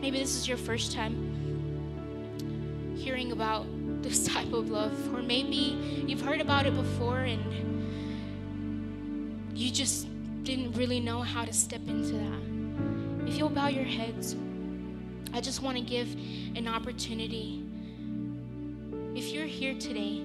Maybe 0.00 0.18
this 0.20 0.36
is 0.36 0.46
your 0.46 0.56
first 0.56 0.92
time 0.92 1.36
hearing 2.96 3.32
about 3.32 3.66
this 4.02 4.24
type 4.32 4.52
of 4.52 4.70
love, 4.70 5.14
or 5.14 5.20
maybe 5.20 6.04
you've 6.06 6.20
heard 6.20 6.40
about 6.40 6.64
it 6.66 6.76
before 6.76 7.20
and 7.20 7.42
you 9.56 9.70
just 9.70 10.06
didn't 10.44 10.72
really 10.72 11.00
know 11.00 11.22
how 11.22 11.44
to 11.44 11.52
step 11.52 11.80
into 11.88 12.12
that. 12.12 13.26
If 13.26 13.38
you'll 13.38 13.48
bow 13.48 13.68
your 13.68 13.84
heads, 13.84 14.36
I 15.32 15.40
just 15.40 15.62
want 15.62 15.78
to 15.78 15.82
give 15.82 16.14
an 16.54 16.68
opportunity. 16.68 17.64
If 19.14 19.32
you're 19.32 19.46
here 19.46 19.74
today 19.74 20.18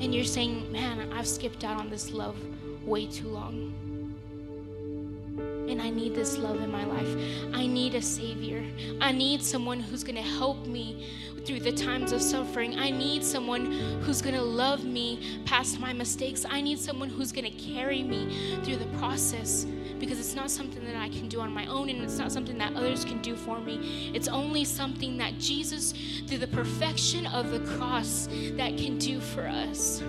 and 0.00 0.12
you're 0.12 0.24
saying, 0.24 0.70
Man, 0.72 1.12
I've 1.12 1.28
skipped 1.28 1.62
out 1.62 1.78
on 1.78 1.90
this 1.90 2.10
love 2.10 2.36
way 2.84 3.06
too 3.06 3.28
long 3.28 3.85
and 5.76 5.86
I 5.86 5.90
need 5.90 6.14
this 6.14 6.38
love 6.38 6.62
in 6.62 6.72
my 6.72 6.86
life. 6.86 7.52
I 7.52 7.66
need 7.66 7.94
a 7.96 8.00
Savior. 8.00 8.64
I 8.98 9.12
need 9.12 9.42
someone 9.42 9.78
who's 9.78 10.02
going 10.02 10.16
to 10.16 10.22
help 10.22 10.64
me 10.66 11.06
through 11.44 11.60
the 11.60 11.72
times 11.72 12.12
of 12.12 12.22
suffering. 12.22 12.78
I 12.78 12.88
need 12.88 13.22
someone 13.22 13.66
who's 14.00 14.22
going 14.22 14.36
to 14.36 14.42
love 14.42 14.86
me 14.86 15.42
past 15.44 15.78
my 15.78 15.92
mistakes. 15.92 16.46
I 16.48 16.62
need 16.62 16.78
someone 16.78 17.10
who's 17.10 17.30
going 17.30 17.44
to 17.44 17.58
carry 17.58 18.02
me 18.02 18.58
through 18.64 18.76
the 18.76 18.86
process 18.98 19.66
because 19.98 20.18
it's 20.18 20.34
not 20.34 20.50
something 20.50 20.82
that 20.86 20.96
I 20.96 21.10
can 21.10 21.28
do 21.28 21.40
on 21.40 21.52
my 21.52 21.66
own 21.66 21.90
and 21.90 22.02
it's 22.02 22.16
not 22.16 22.32
something 22.32 22.56
that 22.56 22.74
others 22.74 23.04
can 23.04 23.20
do 23.20 23.36
for 23.36 23.60
me. 23.60 24.12
It's 24.14 24.28
only 24.28 24.64
something 24.64 25.18
that 25.18 25.36
Jesus, 25.38 25.92
through 26.26 26.38
the 26.38 26.46
perfection 26.46 27.26
of 27.26 27.50
the 27.50 27.60
cross, 27.76 28.28
that 28.52 28.78
can 28.78 28.96
do 28.96 29.20
for 29.20 29.46
us. 29.46 30.02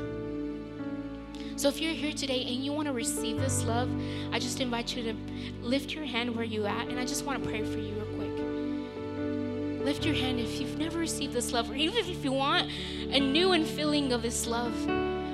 So 1.58 1.68
if 1.70 1.82
you're 1.82 1.92
here 1.92 2.14
today 2.14 2.42
and 2.44 2.64
you 2.64 2.72
want 2.72 2.86
to 2.86 2.94
receive 2.94 3.40
this 3.40 3.64
love, 3.64 3.90
I 4.32 4.38
just 4.38 4.62
invite 4.62 4.96
you 4.96 5.02
to 5.12 5.16
lift 5.64 5.92
your 5.92 6.06
hand 6.06 6.36
where 6.36 6.46
you 6.46 6.68
at 6.68 6.88
and 6.88 7.00
I 7.00 7.04
just 7.04 7.26
want 7.26 7.44
to 7.44 7.50
pray 7.50 7.64
for 7.64 7.80
you 7.80 7.96
real 7.96 8.06
quick. 8.16 9.84
Lift 9.84 10.06
your 10.06 10.14
hand 10.14 10.40
if 10.40 10.60
you've 10.60 10.78
never 10.78 11.00
received 11.00 11.34
this 11.34 11.52
love, 11.52 11.72
or 11.72 11.74
even 11.74 11.98
if 12.06 12.24
you 12.24 12.32
want 12.32 12.70
a 13.10 13.20
new 13.20 13.54
and 13.54 13.66
feeling 13.66 14.14
of 14.14 14.22
this 14.22 14.46
love. 14.46 14.72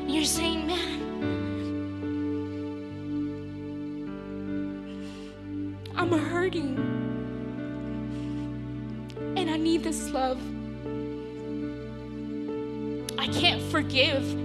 You're 0.07 0.23
saying, 0.23 0.65
man, 0.65 1.01
I'm 5.93 6.09
hurting. 6.09 6.77
And 9.35 9.49
I 9.49 9.57
need 9.57 9.83
this 9.83 10.09
love. 10.11 10.39
I 13.19 13.27
can't 13.27 13.61
forgive 13.63 14.42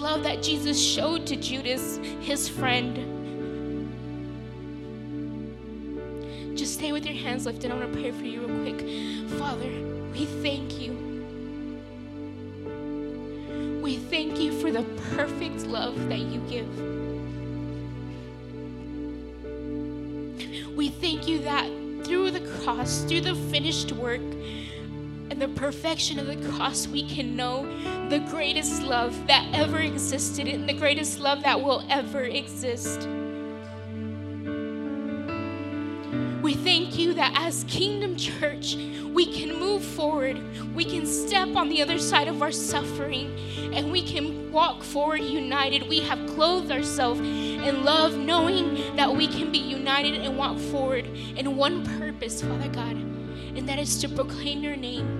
love 0.00 0.22
that 0.22 0.42
Jesus 0.42 0.82
showed 0.82 1.26
to 1.26 1.36
Judas, 1.36 1.98
his 2.20 2.48
friend. 2.48 2.96
Just 6.56 6.74
stay 6.74 6.92
with 6.92 7.04
your 7.04 7.14
hands 7.14 7.44
lifted. 7.44 7.70
I 7.70 7.74
want 7.74 7.92
to 7.92 8.00
pray 8.00 8.10
for 8.10 8.24
you 8.24 8.46
real 8.46 8.62
quick. 8.62 8.80
Father, 9.38 9.70
we 10.12 10.24
thank 10.42 10.80
you. 10.80 10.92
We 13.82 13.96
thank 13.96 14.38
you 14.40 14.58
for 14.60 14.70
the 14.70 14.84
perfect 15.14 15.66
love 15.66 16.08
that 16.08 16.18
you 16.18 16.40
give. 16.48 16.68
We 20.76 20.88
thank 20.88 21.28
you 21.28 21.40
that 21.40 21.66
through 22.04 22.30
the 22.30 22.40
cross, 22.62 23.04
through 23.04 23.20
the 23.20 23.34
finished 23.34 23.92
work, 23.92 24.22
the 25.40 25.48
perfection 25.48 26.18
of 26.18 26.26
the 26.26 26.36
cross, 26.50 26.86
we 26.86 27.02
can 27.02 27.34
know 27.34 27.64
the 28.10 28.18
greatest 28.18 28.82
love 28.82 29.26
that 29.26 29.48
ever 29.54 29.78
existed 29.78 30.46
and 30.46 30.68
the 30.68 30.72
greatest 30.74 31.18
love 31.18 31.42
that 31.42 31.58
will 31.58 31.82
ever 31.88 32.24
exist. 32.24 33.08
We 36.42 36.54
thank 36.54 36.98
you 36.98 37.14
that 37.14 37.32
as 37.34 37.64
Kingdom 37.68 38.16
Church, 38.16 38.76
we 39.14 39.32
can 39.32 39.58
move 39.58 39.82
forward. 39.82 40.38
We 40.74 40.84
can 40.84 41.06
step 41.06 41.56
on 41.56 41.70
the 41.70 41.80
other 41.80 41.98
side 41.98 42.28
of 42.28 42.42
our 42.42 42.52
suffering 42.52 43.34
and 43.72 43.90
we 43.90 44.02
can 44.02 44.52
walk 44.52 44.82
forward 44.82 45.22
united. 45.22 45.88
We 45.88 46.00
have 46.00 46.18
clothed 46.34 46.70
ourselves 46.70 47.20
in 47.20 47.82
love, 47.82 48.14
knowing 48.14 48.94
that 48.96 49.10
we 49.10 49.26
can 49.26 49.50
be 49.50 49.58
united 49.58 50.16
and 50.16 50.36
walk 50.36 50.58
forward 50.58 51.06
in 51.06 51.56
one 51.56 51.82
purpose, 51.98 52.42
Father 52.42 52.68
God, 52.68 52.92
and 52.92 53.66
that 53.68 53.78
is 53.78 53.98
to 54.02 54.08
proclaim 54.08 54.62
your 54.62 54.76
name 54.76 55.19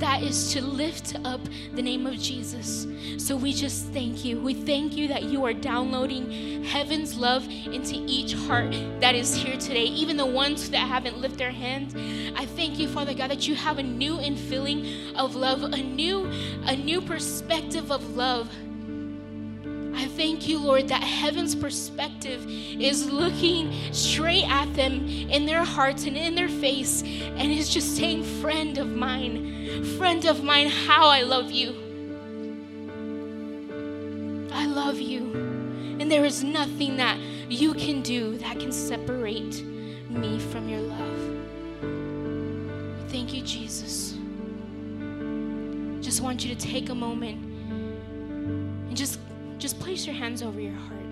that 0.00 0.22
is 0.22 0.52
to 0.52 0.62
lift 0.62 1.16
up 1.24 1.40
the 1.74 1.82
name 1.82 2.06
of 2.06 2.18
Jesus. 2.18 2.86
So 3.18 3.36
we 3.36 3.52
just 3.52 3.86
thank 3.88 4.24
you. 4.24 4.40
We 4.40 4.54
thank 4.54 4.96
you 4.96 5.08
that 5.08 5.24
you 5.24 5.44
are 5.44 5.52
downloading 5.52 6.64
heaven's 6.64 7.16
love 7.16 7.46
into 7.48 7.96
each 8.06 8.32
heart 8.32 8.72
that 9.00 9.14
is 9.14 9.34
here 9.34 9.56
today, 9.58 9.84
even 9.84 10.16
the 10.16 10.26
ones 10.26 10.70
that 10.70 10.88
haven't 10.88 11.18
lifted 11.18 11.38
their 11.38 11.50
hands. 11.50 11.94
I 12.36 12.46
thank 12.46 12.78
you, 12.78 12.88
Father 12.88 13.14
God, 13.14 13.30
that 13.30 13.46
you 13.46 13.54
have 13.54 13.78
a 13.78 13.82
new 13.82 14.16
infilling 14.16 15.14
of 15.16 15.36
love, 15.36 15.62
a 15.62 15.76
new, 15.76 16.30
a 16.64 16.74
new 16.74 17.00
perspective 17.00 17.92
of 17.92 18.16
love 18.16 18.50
I 19.94 20.06
thank 20.06 20.48
you, 20.48 20.58
Lord, 20.58 20.88
that 20.88 21.02
heaven's 21.02 21.54
perspective 21.54 22.44
is 22.48 23.10
looking 23.10 23.72
straight 23.92 24.44
at 24.48 24.74
them 24.74 25.06
in 25.08 25.46
their 25.46 25.64
hearts 25.64 26.04
and 26.04 26.16
in 26.16 26.34
their 26.34 26.48
face 26.48 27.02
and 27.02 27.52
is 27.52 27.68
just 27.68 27.96
saying, 27.96 28.24
Friend 28.40 28.78
of 28.78 28.88
mine, 28.88 29.84
friend 29.98 30.24
of 30.26 30.42
mine, 30.42 30.68
how 30.68 31.08
I 31.08 31.22
love 31.22 31.50
you. 31.50 31.74
I 34.52 34.66
love 34.66 34.98
you. 34.98 35.32
And 36.00 36.10
there 36.10 36.24
is 36.24 36.42
nothing 36.42 36.96
that 36.96 37.18
you 37.48 37.74
can 37.74 38.02
do 38.02 38.36
that 38.38 38.58
can 38.58 38.72
separate 38.72 39.64
me 40.08 40.38
from 40.38 40.68
your 40.68 40.80
love. 40.80 41.40
Thank 43.10 43.34
you, 43.34 43.42
Jesus. 43.42 44.14
Just 46.00 46.20
want 46.20 46.44
you 46.44 46.54
to 46.54 46.60
take 46.60 46.88
a 46.88 46.94
moment 46.94 47.44
and 48.88 48.96
just 48.96 49.18
just 49.60 49.78
place 49.78 50.06
your 50.06 50.14
hands 50.14 50.42
over 50.42 50.58
your 50.58 50.72
heart. 50.72 51.04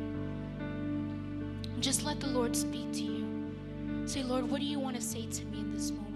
Just 1.80 2.02
let 2.02 2.18
the 2.18 2.26
Lord 2.26 2.56
speak 2.56 2.90
to 2.92 3.02
you. 3.02 3.52
Say, 4.06 4.22
Lord, 4.22 4.50
what 4.50 4.60
do 4.60 4.66
you 4.66 4.78
want 4.78 4.96
to 4.96 5.02
say 5.02 5.26
to 5.26 5.44
me 5.44 5.58
in 5.60 5.70
this 5.70 5.90
moment? 5.90 6.08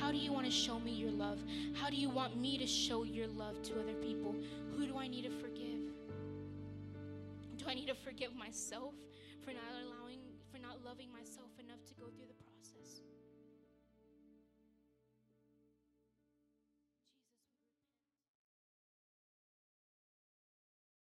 How 0.00 0.10
do 0.10 0.18
you 0.18 0.32
want 0.32 0.46
to 0.46 0.52
show 0.52 0.80
me 0.80 0.90
your 0.90 1.12
love? 1.12 1.38
How 1.74 1.88
do 1.88 1.94
you 1.96 2.10
want 2.10 2.36
me 2.36 2.58
to 2.58 2.66
show 2.66 3.04
your 3.04 3.28
love 3.28 3.62
to 3.62 3.74
other 3.74 3.94
people? 4.02 4.34
Who 4.76 4.84
do 4.84 4.98
I 4.98 5.06
need 5.06 5.22
to 5.22 5.30
forgive? 5.30 5.78
Do 7.56 7.66
I 7.68 7.74
need 7.74 7.86
to 7.86 7.94
forgive 7.94 8.34
myself 8.34 8.94
for 9.44 9.52
not 9.52 9.62
allowing, 9.84 10.18
for 10.50 10.58
not 10.58 10.84
loving 10.84 11.12
myself 11.12 11.39